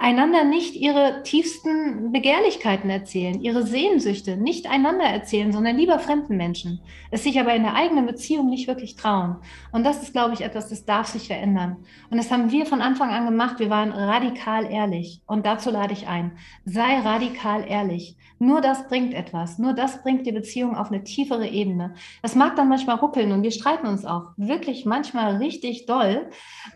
einander 0.00 0.44
nicht 0.44 0.76
ihre 0.76 1.22
tiefsten 1.24 2.10
Begehrlichkeiten 2.10 2.88
erzählen, 2.88 3.40
ihre 3.42 3.64
Sehnsüchte 3.64 4.38
nicht 4.38 4.66
einander 4.68 5.04
erzählen, 5.04 5.52
sondern 5.52 5.76
lieber 5.76 5.98
fremden 5.98 6.38
Menschen, 6.38 6.80
es 7.10 7.22
sich 7.22 7.38
aber 7.38 7.54
in 7.54 7.64
der 7.64 7.74
eigenen 7.74 8.06
Beziehung 8.06 8.48
nicht 8.48 8.66
wirklich 8.66 8.96
trauen. 8.96 9.36
Und 9.72 9.84
das 9.84 10.02
ist, 10.02 10.12
glaube 10.12 10.32
ich, 10.32 10.40
etwas, 10.40 10.70
das 10.70 10.86
darf 10.86 11.08
sich 11.08 11.26
verändern. 11.26 11.84
Und 12.10 12.16
das 12.16 12.30
haben 12.30 12.50
wir 12.50 12.64
von 12.64 12.80
Anfang 12.80 13.10
an 13.10 13.26
gemacht. 13.26 13.58
Wir 13.58 13.68
waren 13.68 13.92
radikal 13.92 14.64
ehrlich. 14.72 15.20
Und 15.26 15.44
dazu 15.44 15.70
lade 15.70 15.92
ich 15.92 16.08
ein. 16.08 16.32
Sei 16.64 17.00
radikal 17.00 17.68
ehrlich. 17.68 18.16
Nur 18.38 18.62
das 18.62 18.88
bringt 18.88 19.12
etwas. 19.12 19.58
Nur 19.58 19.74
das 19.74 20.02
bringt 20.02 20.26
die 20.26 20.32
Beziehung 20.32 20.76
auf 20.76 20.90
eine 20.90 21.04
tiefere 21.04 21.46
Ebene. 21.46 21.92
Das 22.22 22.34
mag 22.34 22.56
dann 22.56 22.70
manchmal 22.70 22.96
ruckeln 22.96 23.32
und 23.32 23.42
wir 23.42 23.50
streiten 23.50 23.86
uns 23.86 24.06
auch 24.06 24.28
wirklich 24.38 24.86
manchmal 24.86 25.36
richtig 25.36 25.84
doll. 25.84 26.30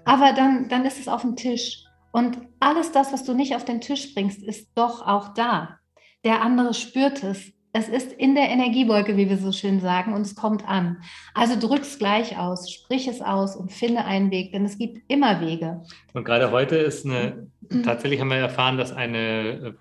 Aber 0.05 0.35
dann, 0.35 0.69
dann 0.69 0.85
ist 0.85 1.01
es 1.01 1.09
auf 1.09 1.23
dem 1.23 1.37
Tisch. 1.37 1.84
Und 2.15 2.39
alles 2.61 2.93
das, 2.93 3.13
was 3.13 3.25
du 3.25 3.35
nicht 3.35 3.57
auf 3.57 3.65
den 3.65 3.81
Tisch 3.81 4.15
bringst, 4.15 4.41
ist 4.41 4.71
doch 4.77 5.05
auch 5.05 5.35
da. 5.35 5.81
Der 6.23 6.43
andere 6.43 6.73
spürt 6.73 7.25
es. 7.25 7.53
Es 7.73 7.89
ist 7.89 8.13
in 8.13 8.37
der 8.37 8.51
Energiewolke, 8.51 9.17
wie 9.17 9.29
wir 9.29 9.37
so 9.37 9.51
schön 9.51 9.81
sagen, 9.81 10.15
und 10.15 10.21
es 10.21 10.37
kommt 10.37 10.65
an. 10.65 11.03
Also 11.35 11.59
drück 11.59 11.83
es 11.83 11.99
gleich 11.99 12.39
aus, 12.39 12.71
sprich 12.71 13.09
es 13.09 13.21
aus 13.21 13.57
und 13.57 13.73
finde 13.73 14.05
einen 14.05 14.31
Weg, 14.31 14.53
denn 14.53 14.65
es 14.65 14.79
gibt 14.79 15.03
immer 15.09 15.41
Wege. 15.41 15.83
Und 16.13 16.25
gerade 16.25 16.53
heute 16.53 16.77
ist 16.77 17.05
eine, 17.05 17.49
tatsächlich 17.85 18.21
haben 18.21 18.31
wir 18.31 18.37
erfahren, 18.37 18.79
dass 18.79 18.93
eine 18.93 19.19
äh, 19.19 19.73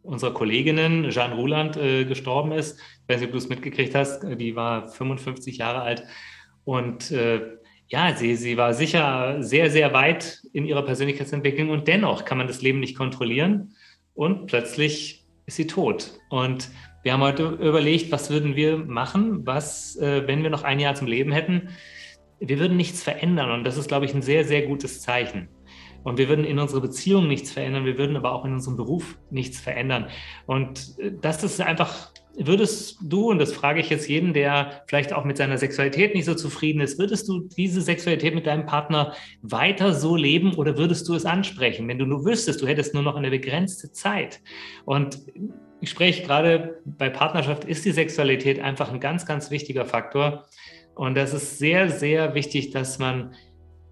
unserer 0.00 0.32
Kolleginnen, 0.32 1.10
Jeanne 1.10 1.34
Ruland, 1.34 1.76
äh, 1.76 2.06
gestorben 2.06 2.52
ist. 2.52 2.80
Ich 3.02 3.14
weiß 3.14 3.20
nicht, 3.20 3.26
ob 3.26 3.32
du 3.32 3.38
es 3.38 3.50
mitgekriegt 3.50 3.94
hast. 3.94 4.22
Die 4.22 4.56
war 4.56 4.88
55 4.88 5.58
Jahre 5.58 5.82
alt 5.82 6.04
und 6.64 7.10
äh, 7.10 7.58
ja, 7.88 8.14
sie, 8.16 8.34
sie 8.34 8.56
war 8.56 8.74
sicher 8.74 9.42
sehr, 9.42 9.70
sehr 9.70 9.92
weit 9.92 10.42
in 10.52 10.66
ihrer 10.66 10.82
Persönlichkeitsentwicklung 10.82 11.70
und 11.70 11.86
dennoch 11.86 12.24
kann 12.24 12.38
man 12.38 12.48
das 12.48 12.62
Leben 12.62 12.80
nicht 12.80 12.96
kontrollieren 12.96 13.74
und 14.14 14.46
plötzlich 14.46 15.24
ist 15.46 15.56
sie 15.56 15.66
tot. 15.66 16.18
Und 16.28 16.68
wir 17.04 17.12
haben 17.12 17.22
heute 17.22 17.44
überlegt, 17.44 18.10
was 18.10 18.30
würden 18.30 18.56
wir 18.56 18.78
machen, 18.78 19.46
was, 19.46 19.96
äh, 19.96 20.26
wenn 20.26 20.42
wir 20.42 20.50
noch 20.50 20.64
ein 20.64 20.80
Jahr 20.80 20.96
zum 20.96 21.06
Leben 21.06 21.30
hätten. 21.30 21.68
Wir 22.40 22.58
würden 22.58 22.76
nichts 22.76 23.02
verändern 23.02 23.52
und 23.52 23.64
das 23.64 23.76
ist, 23.76 23.86
glaube 23.86 24.06
ich, 24.06 24.14
ein 24.14 24.22
sehr, 24.22 24.44
sehr 24.44 24.66
gutes 24.66 25.00
Zeichen. 25.00 25.48
Und 26.02 26.18
wir 26.18 26.28
würden 26.28 26.44
in 26.44 26.58
unserer 26.58 26.80
Beziehung 26.80 27.28
nichts 27.28 27.52
verändern, 27.52 27.84
wir 27.84 27.98
würden 27.98 28.16
aber 28.16 28.32
auch 28.32 28.44
in 28.44 28.52
unserem 28.52 28.76
Beruf 28.76 29.18
nichts 29.30 29.60
verändern. 29.60 30.08
Und 30.46 30.98
äh, 30.98 31.12
das 31.20 31.44
ist 31.44 31.60
einfach 31.60 32.10
würdest 32.38 32.98
du, 33.02 33.30
und 33.30 33.38
das 33.38 33.52
frage 33.52 33.80
ich 33.80 33.90
jetzt 33.90 34.08
jeden, 34.08 34.34
der 34.34 34.82
vielleicht 34.86 35.12
auch 35.12 35.24
mit 35.24 35.36
seiner 35.36 35.58
Sexualität 35.58 36.14
nicht 36.14 36.24
so 36.24 36.34
zufrieden 36.34 36.80
ist, 36.80 36.98
würdest 36.98 37.28
du 37.28 37.48
diese 37.56 37.80
Sexualität 37.80 38.34
mit 38.34 38.46
deinem 38.46 38.66
Partner 38.66 39.14
weiter 39.42 39.92
so 39.92 40.16
leben 40.16 40.54
oder 40.54 40.76
würdest 40.76 41.08
du 41.08 41.14
es 41.14 41.24
ansprechen, 41.24 41.88
wenn 41.88 41.98
du 41.98 42.06
nur 42.06 42.24
wüsstest, 42.24 42.60
du 42.60 42.66
hättest 42.66 42.94
nur 42.94 43.02
noch 43.02 43.16
eine 43.16 43.30
begrenzte 43.30 43.90
Zeit? 43.92 44.40
Und 44.84 45.18
ich 45.80 45.90
spreche 45.90 46.22
gerade 46.24 46.80
bei 46.84 47.08
Partnerschaft, 47.08 47.64
ist 47.64 47.84
die 47.84 47.92
Sexualität 47.92 48.60
einfach 48.60 48.92
ein 48.92 49.00
ganz, 49.00 49.26
ganz 49.26 49.50
wichtiger 49.50 49.84
Faktor. 49.84 50.46
Und 50.94 51.14
das 51.16 51.34
ist 51.34 51.58
sehr, 51.58 51.90
sehr 51.90 52.34
wichtig, 52.34 52.70
dass 52.70 52.98
man 52.98 53.34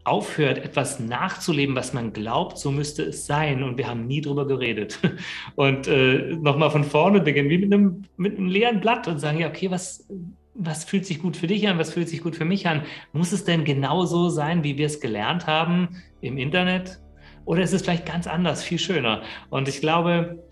aufhört, 0.05 0.59
etwas 0.59 1.01
nachzuleben, 1.01 1.75
was 1.75 1.95
man 1.95 2.13
glaubt, 2.13 2.59
so 2.59 2.71
müsste 2.71 3.03
es 3.03 3.27
sein. 3.27 3.63
Und 3.63 3.79
wir 3.79 3.89
haben 3.89 4.07
nie 4.07 4.21
drüber 4.21 4.47
geredet. 4.47 5.01
Und 5.57 5.89
äh, 5.89 6.37
nochmal 6.37 6.71
von 6.71 6.85
vorne 6.85 7.21
beginnen, 7.21 7.49
wie 7.49 7.59
mit 7.59 7.73
einem, 7.73 8.05
mit 8.17 8.37
einem 8.37 8.49
leeren 8.49 8.81
Blatt 8.81 9.09
und 9.09 9.19
sagen, 9.19 9.39
ja, 9.39 9.49
okay, 9.49 9.71
was, 9.71 10.07
was 10.55 10.85
fühlt 10.85 11.07
sich 11.07 11.21
gut 11.21 11.37
für 11.37 11.47
dich 11.47 11.67
an, 11.69 11.79
was 11.79 11.93
fühlt 11.93 12.09
sich 12.09 12.23
gut 12.23 12.37
für 12.37 12.45
mich 12.45 12.69
an? 12.69 12.83
Muss 13.13 13.33
es 13.33 13.45
denn 13.45 13.65
genau 13.65 14.05
so 14.05 14.29
sein, 14.29 14.63
wie 14.63 14.77
wir 14.77 14.87
es 14.87 15.01
gelernt 15.01 15.47
haben 15.47 16.03
im 16.21 16.39
Internet? 16.39 17.01
Oder 17.47 17.63
ist 17.63 17.73
es 17.73 17.83
vielleicht 17.83 18.07
ganz 18.07 18.27
anders, 18.27 18.63
viel 18.63 18.79
schöner? 18.79 19.23
Und 19.51 19.69
ich 19.69 19.81
glaube, 19.81 20.45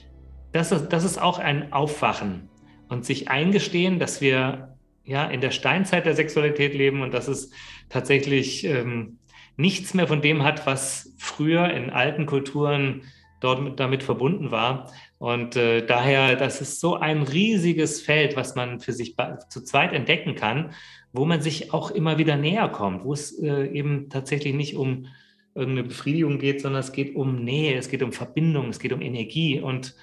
das 0.52 0.72
ist, 0.72 0.88
das 0.88 1.04
ist 1.04 1.20
auch 1.20 1.38
ein 1.38 1.72
Aufwachen 1.72 2.48
und 2.88 3.04
sich 3.04 3.28
eingestehen, 3.28 3.98
dass 3.98 4.20
wir 4.20 4.76
ja 5.04 5.24
in 5.24 5.40
der 5.40 5.50
Steinzeit 5.50 6.06
der 6.06 6.14
Sexualität 6.14 6.74
leben 6.74 7.02
und 7.02 7.12
dass 7.12 7.28
es 7.28 7.50
tatsächlich 7.88 8.64
ähm, 8.64 9.18
nichts 9.56 9.94
mehr 9.94 10.06
von 10.06 10.22
dem 10.22 10.42
hat, 10.42 10.66
was 10.66 11.14
früher 11.18 11.70
in 11.70 11.90
alten 11.90 12.26
Kulturen 12.26 13.02
dort 13.40 13.78
damit 13.78 14.02
verbunden 14.02 14.50
war. 14.50 14.90
Und 15.18 15.56
äh, 15.56 15.84
daher, 15.84 16.36
das 16.36 16.60
ist 16.60 16.80
so 16.80 16.96
ein 16.96 17.22
riesiges 17.22 18.00
Feld, 18.00 18.36
was 18.36 18.54
man 18.54 18.80
für 18.80 18.92
sich 18.92 19.16
zu 19.48 19.62
zweit 19.62 19.92
entdecken 19.92 20.34
kann, 20.34 20.72
wo 21.12 21.24
man 21.24 21.42
sich 21.42 21.72
auch 21.72 21.90
immer 21.90 22.18
wieder 22.18 22.36
näher 22.36 22.68
kommt, 22.68 23.04
wo 23.04 23.12
es 23.12 23.38
äh, 23.42 23.66
eben 23.66 24.08
tatsächlich 24.08 24.54
nicht 24.54 24.76
um 24.76 25.06
irgendeine 25.54 25.88
Befriedigung 25.88 26.38
geht, 26.38 26.62
sondern 26.62 26.80
es 26.80 26.92
geht 26.92 27.14
um 27.14 27.44
Nähe, 27.44 27.76
es 27.76 27.88
geht 27.88 28.02
um 28.02 28.12
Verbindung, 28.12 28.70
es 28.70 28.78
geht 28.78 28.92
um 28.92 29.02
Energie. 29.02 29.60
Und 29.60 29.94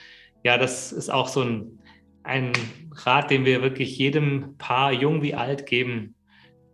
ja, 0.44 0.58
das 0.58 0.92
ist 0.92 1.10
auch 1.10 1.28
so 1.28 1.42
ein, 1.42 1.80
ein 2.24 2.52
Rat, 2.92 3.32
den 3.32 3.46
wir 3.46 3.62
wirklich 3.62 3.98
jedem 3.98 4.56
Paar, 4.58 4.92
jung 4.92 5.24
wie 5.24 5.34
alt, 5.34 5.66
geben, 5.66 6.16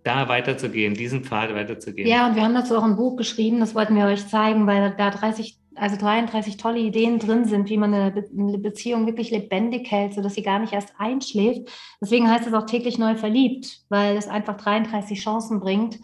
da 0.06 0.30
weiterzugehen, 0.30 0.94
diesen 0.94 1.24
Pfad 1.24 1.54
weiterzugehen. 1.54 2.08
Ja, 2.08 2.28
und 2.28 2.36
wir 2.36 2.44
haben 2.44 2.54
dazu 2.54 2.78
auch 2.78 2.84
ein 2.84 2.96
Buch 2.96 3.18
geschrieben, 3.18 3.60
das 3.60 3.74
wollten 3.74 3.96
wir 3.96 4.06
euch 4.06 4.28
zeigen, 4.28 4.68
weil 4.68 4.94
da 4.96 5.10
30, 5.10 5.58
also 5.74 5.98
33 5.98 6.58
tolle 6.58 6.80
Ideen 6.80 7.18
drin 7.18 7.46
sind, 7.46 7.70
wie 7.70 7.78
man 7.78 7.94
eine, 7.94 8.26
eine 8.38 8.58
Beziehung 8.60 9.08
wirklich 9.08 9.32
lebendig 9.32 9.89
hält, 9.89 10.13
sodass 10.13 10.36
sie 10.36 10.44
gar 10.44 10.60
nicht 10.60 10.74
erst 10.74 10.94
einschläft. 11.00 11.70
Deswegen 12.00 12.30
heißt 12.30 12.46
es 12.46 12.54
auch 12.54 12.68
täglich 12.68 13.00
neu 13.00 13.15
verliebt, 13.15 13.82
weil 13.89 14.15
es 14.15 14.28
einfach 14.28 14.58
33 14.58 15.20
Chancen 15.20 15.60
bringt, 15.60 16.00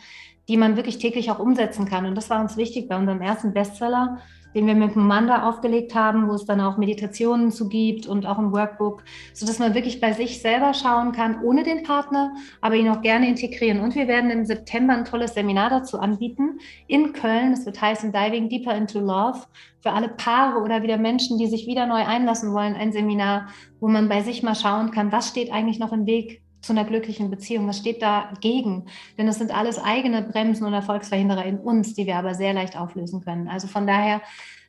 die 0.49 0.57
man 0.57 0.77
wirklich 0.77 0.97
täglich 0.97 1.29
auch 1.29 1.39
umsetzen 1.39 1.85
kann. 1.85 2.07
Und 2.07 2.15
das 2.15 2.31
war 2.31 2.41
uns 2.41 2.57
wichtig 2.57 2.89
bei 2.89 2.97
unserem 2.97 3.21
ersten 3.21 3.53
Bestseller 3.53 4.17
den 4.53 4.67
wir 4.67 4.75
mit 4.75 4.95
Manda 4.95 5.47
aufgelegt 5.47 5.95
haben, 5.95 6.27
wo 6.27 6.33
es 6.33 6.45
dann 6.45 6.61
auch 6.61 6.77
Meditationen 6.77 7.51
zu 7.51 7.69
gibt 7.69 8.07
und 8.07 8.25
auch 8.25 8.37
ein 8.37 8.51
Workbook, 8.51 9.03
sodass 9.33 9.59
man 9.59 9.73
wirklich 9.73 10.01
bei 10.01 10.13
sich 10.13 10.41
selber 10.41 10.73
schauen 10.73 11.11
kann, 11.11 11.41
ohne 11.43 11.63
den 11.63 11.83
Partner, 11.83 12.33
aber 12.59 12.75
ihn 12.75 12.89
auch 12.89 13.01
gerne 13.01 13.27
integrieren. 13.27 13.79
Und 13.79 13.95
wir 13.95 14.07
werden 14.07 14.29
im 14.29 14.45
September 14.45 14.93
ein 14.93 15.05
tolles 15.05 15.33
Seminar 15.33 15.69
dazu 15.69 15.99
anbieten 15.99 16.59
in 16.87 17.13
Köln. 17.13 17.51
Das 17.51 17.65
wird 17.65 17.81
heißen 17.81 18.11
Diving 18.11 18.49
Deeper 18.49 18.75
into 18.75 18.99
Love 18.99 19.41
für 19.79 19.91
alle 19.91 20.09
Paare 20.09 20.59
oder 20.61 20.83
wieder 20.83 20.97
Menschen, 20.97 21.37
die 21.37 21.47
sich 21.47 21.65
wieder 21.67 21.85
neu 21.85 22.05
einlassen 22.05 22.53
wollen. 22.53 22.75
Ein 22.75 22.91
Seminar, 22.91 23.47
wo 23.79 23.87
man 23.87 24.09
bei 24.09 24.21
sich 24.21 24.43
mal 24.43 24.55
schauen 24.55 24.91
kann, 24.91 25.11
was 25.11 25.29
steht 25.29 25.51
eigentlich 25.51 25.79
noch 25.79 25.91
im 25.91 26.05
Weg 26.05 26.41
zu 26.61 26.73
einer 26.73 26.85
glücklichen 26.85 27.29
Beziehung? 27.29 27.67
Was 27.67 27.77
steht 27.77 28.01
dagegen? 28.01 28.85
Denn 29.17 29.27
es 29.27 29.37
sind 29.37 29.55
alles 29.55 29.79
eigene 29.79 30.21
Bremsen 30.21 30.65
und 30.65 30.73
Erfolgsverhinderer 30.73 31.45
in 31.45 31.57
uns, 31.59 31.93
die 31.93 32.05
wir 32.05 32.15
aber 32.15 32.33
sehr 32.33 32.53
leicht 32.53 32.77
auflösen 32.77 33.21
können. 33.21 33.47
Also 33.47 33.67
von 33.67 33.87
daher, 33.87 34.21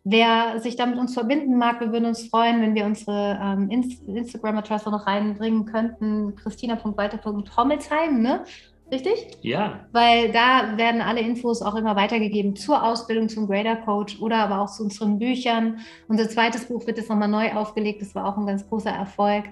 wer 0.04 0.58
sich 0.60 0.76
da 0.76 0.86
mit 0.86 0.98
uns 0.98 1.14
verbinden 1.14 1.56
mag, 1.56 1.80
wir 1.80 1.92
würden 1.92 2.06
uns 2.06 2.28
freuen, 2.28 2.60
wenn 2.60 2.74
wir 2.74 2.86
unsere 2.86 3.38
ähm, 3.42 3.70
Instagram-Adresse 3.70 4.90
noch 4.90 5.06
reinbringen 5.06 5.66
könnten. 5.66 6.34
Christina.walter.hommelsheim, 6.36 8.20
ne? 8.20 8.44
Richtig? 8.92 9.38
Ja. 9.40 9.80
Weil 9.92 10.32
da 10.32 10.76
werden 10.76 11.00
alle 11.00 11.20
Infos 11.20 11.62
auch 11.62 11.76
immer 11.76 11.96
weitergegeben 11.96 12.54
zur 12.56 12.82
Ausbildung 12.82 13.30
zum 13.30 13.48
Grader 13.48 13.76
Coach 13.76 14.20
oder 14.20 14.36
aber 14.36 14.60
auch 14.60 14.70
zu 14.70 14.82
unseren 14.82 15.18
Büchern. 15.18 15.78
Unser 16.08 16.28
zweites 16.28 16.66
Buch 16.66 16.86
wird 16.86 16.98
jetzt 16.98 17.08
nochmal 17.08 17.28
neu 17.28 17.52
aufgelegt. 17.54 18.02
Das 18.02 18.14
war 18.14 18.26
auch 18.26 18.36
ein 18.36 18.46
ganz 18.46 18.68
großer 18.68 18.90
Erfolg. 18.90 19.44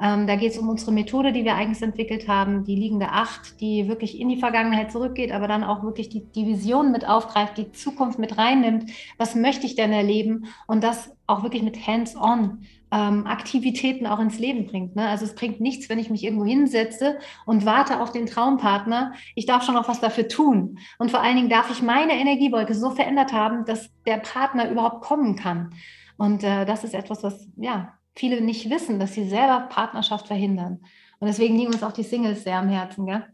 Ähm, 0.00 0.26
da 0.26 0.36
geht 0.36 0.52
es 0.52 0.58
um 0.58 0.68
unsere 0.68 0.92
Methode, 0.92 1.32
die 1.32 1.44
wir 1.44 1.54
eigens 1.54 1.80
entwickelt 1.82 2.26
haben, 2.28 2.64
die 2.64 2.74
liegende 2.74 3.08
Acht, 3.10 3.60
die 3.60 3.88
wirklich 3.88 4.18
in 4.18 4.28
die 4.28 4.38
Vergangenheit 4.38 4.92
zurückgeht, 4.92 5.32
aber 5.32 5.48
dann 5.48 5.64
auch 5.64 5.82
wirklich 5.82 6.08
die, 6.08 6.24
die 6.24 6.46
Vision 6.46 6.92
mit 6.92 7.08
aufgreift, 7.08 7.56
die 7.56 7.72
Zukunft 7.72 8.18
mit 8.18 8.36
reinnimmt. 8.36 8.90
Was 9.18 9.34
möchte 9.34 9.66
ich 9.66 9.74
denn 9.74 9.92
erleben? 9.92 10.46
Und 10.66 10.84
das 10.84 11.14
auch 11.26 11.42
wirklich 11.42 11.62
mit 11.62 11.86
Hands-on. 11.86 12.66
Ähm, 12.92 13.26
Aktivitäten 13.26 14.06
auch 14.06 14.20
ins 14.20 14.38
Leben 14.38 14.66
bringt. 14.66 14.94
Ne? 14.94 15.08
Also 15.08 15.24
es 15.24 15.34
bringt 15.34 15.60
nichts, 15.60 15.88
wenn 15.88 15.98
ich 15.98 16.08
mich 16.08 16.22
irgendwo 16.22 16.44
hinsetze 16.44 17.18
und 17.44 17.66
warte 17.66 18.00
auf 18.00 18.12
den 18.12 18.26
Traumpartner. 18.26 19.12
Ich 19.34 19.44
darf 19.44 19.64
schon 19.64 19.74
noch 19.74 19.88
was 19.88 20.00
dafür 20.00 20.28
tun. 20.28 20.78
Und 20.98 21.10
vor 21.10 21.20
allen 21.20 21.36
Dingen 21.36 21.48
darf 21.48 21.70
ich 21.70 21.82
meine 21.82 22.12
Energiewolke 22.12 22.74
so 22.74 22.90
verändert 22.90 23.32
haben, 23.32 23.64
dass 23.64 23.90
der 24.06 24.18
Partner 24.18 24.70
überhaupt 24.70 25.02
kommen 25.02 25.34
kann. 25.34 25.74
Und 26.16 26.44
äh, 26.44 26.64
das 26.64 26.84
ist 26.84 26.94
etwas, 26.94 27.22
was 27.22 27.48
ja 27.56 27.94
viele 28.14 28.40
nicht 28.40 28.70
wissen, 28.70 28.98
dass 28.98 29.14
sie 29.14 29.28
selber 29.28 29.66
Partnerschaft 29.68 30.26
verhindern. 30.26 30.80
Und 31.18 31.28
deswegen 31.28 31.56
liegen 31.56 31.72
uns 31.72 31.82
auch 31.82 31.92
die 31.92 32.02
Singles 32.02 32.44
sehr 32.44 32.58
am 32.58 32.68
Herzen, 32.68 33.06
gell? 33.06 33.24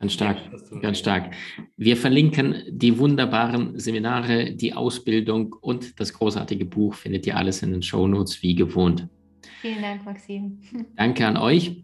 Ganz 0.00 0.12
stark, 0.12 0.38
ganz 0.80 1.00
stark. 1.00 1.34
Wir 1.76 1.96
verlinken 1.96 2.62
die 2.70 2.98
wunderbaren 2.98 3.80
Seminare, 3.80 4.52
die 4.54 4.72
Ausbildung 4.72 5.56
und 5.60 5.98
das 5.98 6.12
großartige 6.12 6.66
Buch 6.66 6.94
findet 6.94 7.26
ihr 7.26 7.36
alles 7.36 7.64
in 7.64 7.72
den 7.72 7.82
Shownotes 7.82 8.40
wie 8.42 8.54
gewohnt. 8.54 9.08
Vielen 9.60 9.82
Dank, 9.82 10.04
Maxim. 10.04 10.60
Danke 10.96 11.26
an 11.26 11.36
euch. 11.36 11.82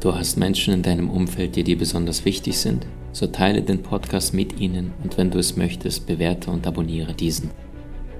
Du 0.00 0.14
hast 0.14 0.38
Menschen 0.38 0.72
in 0.72 0.82
deinem 0.82 1.10
Umfeld, 1.10 1.54
die 1.54 1.64
dir 1.64 1.76
besonders 1.76 2.24
wichtig 2.24 2.58
sind? 2.58 2.86
So 3.12 3.26
teile 3.26 3.60
den 3.60 3.82
Podcast 3.82 4.32
mit 4.32 4.58
ihnen 4.58 4.92
und 5.02 5.18
wenn 5.18 5.30
du 5.30 5.38
es 5.38 5.56
möchtest, 5.56 6.06
bewerte 6.06 6.50
und 6.50 6.66
abonniere 6.66 7.12
diesen. 7.12 7.50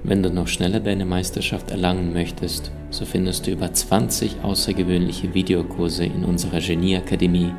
Wenn 0.03 0.21
du 0.21 0.31
noch 0.31 0.47
schneller 0.47 0.79
deine 0.79 1.05
Meisterschaft 1.05 1.71
erlangen 1.71 2.13
möchtest, 2.13 2.71
so 2.91 3.05
findest 3.05 3.47
du 3.47 3.51
über 3.51 3.73
20 3.73 4.43
außergewöhnliche 4.43 5.33
Videokurse 5.33 6.05
in 6.05 6.25
unserer 6.25 6.59
Genieakademie 6.59 7.53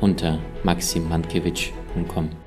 unter 0.00 0.38
maximmankiewicz.com. 0.66 2.45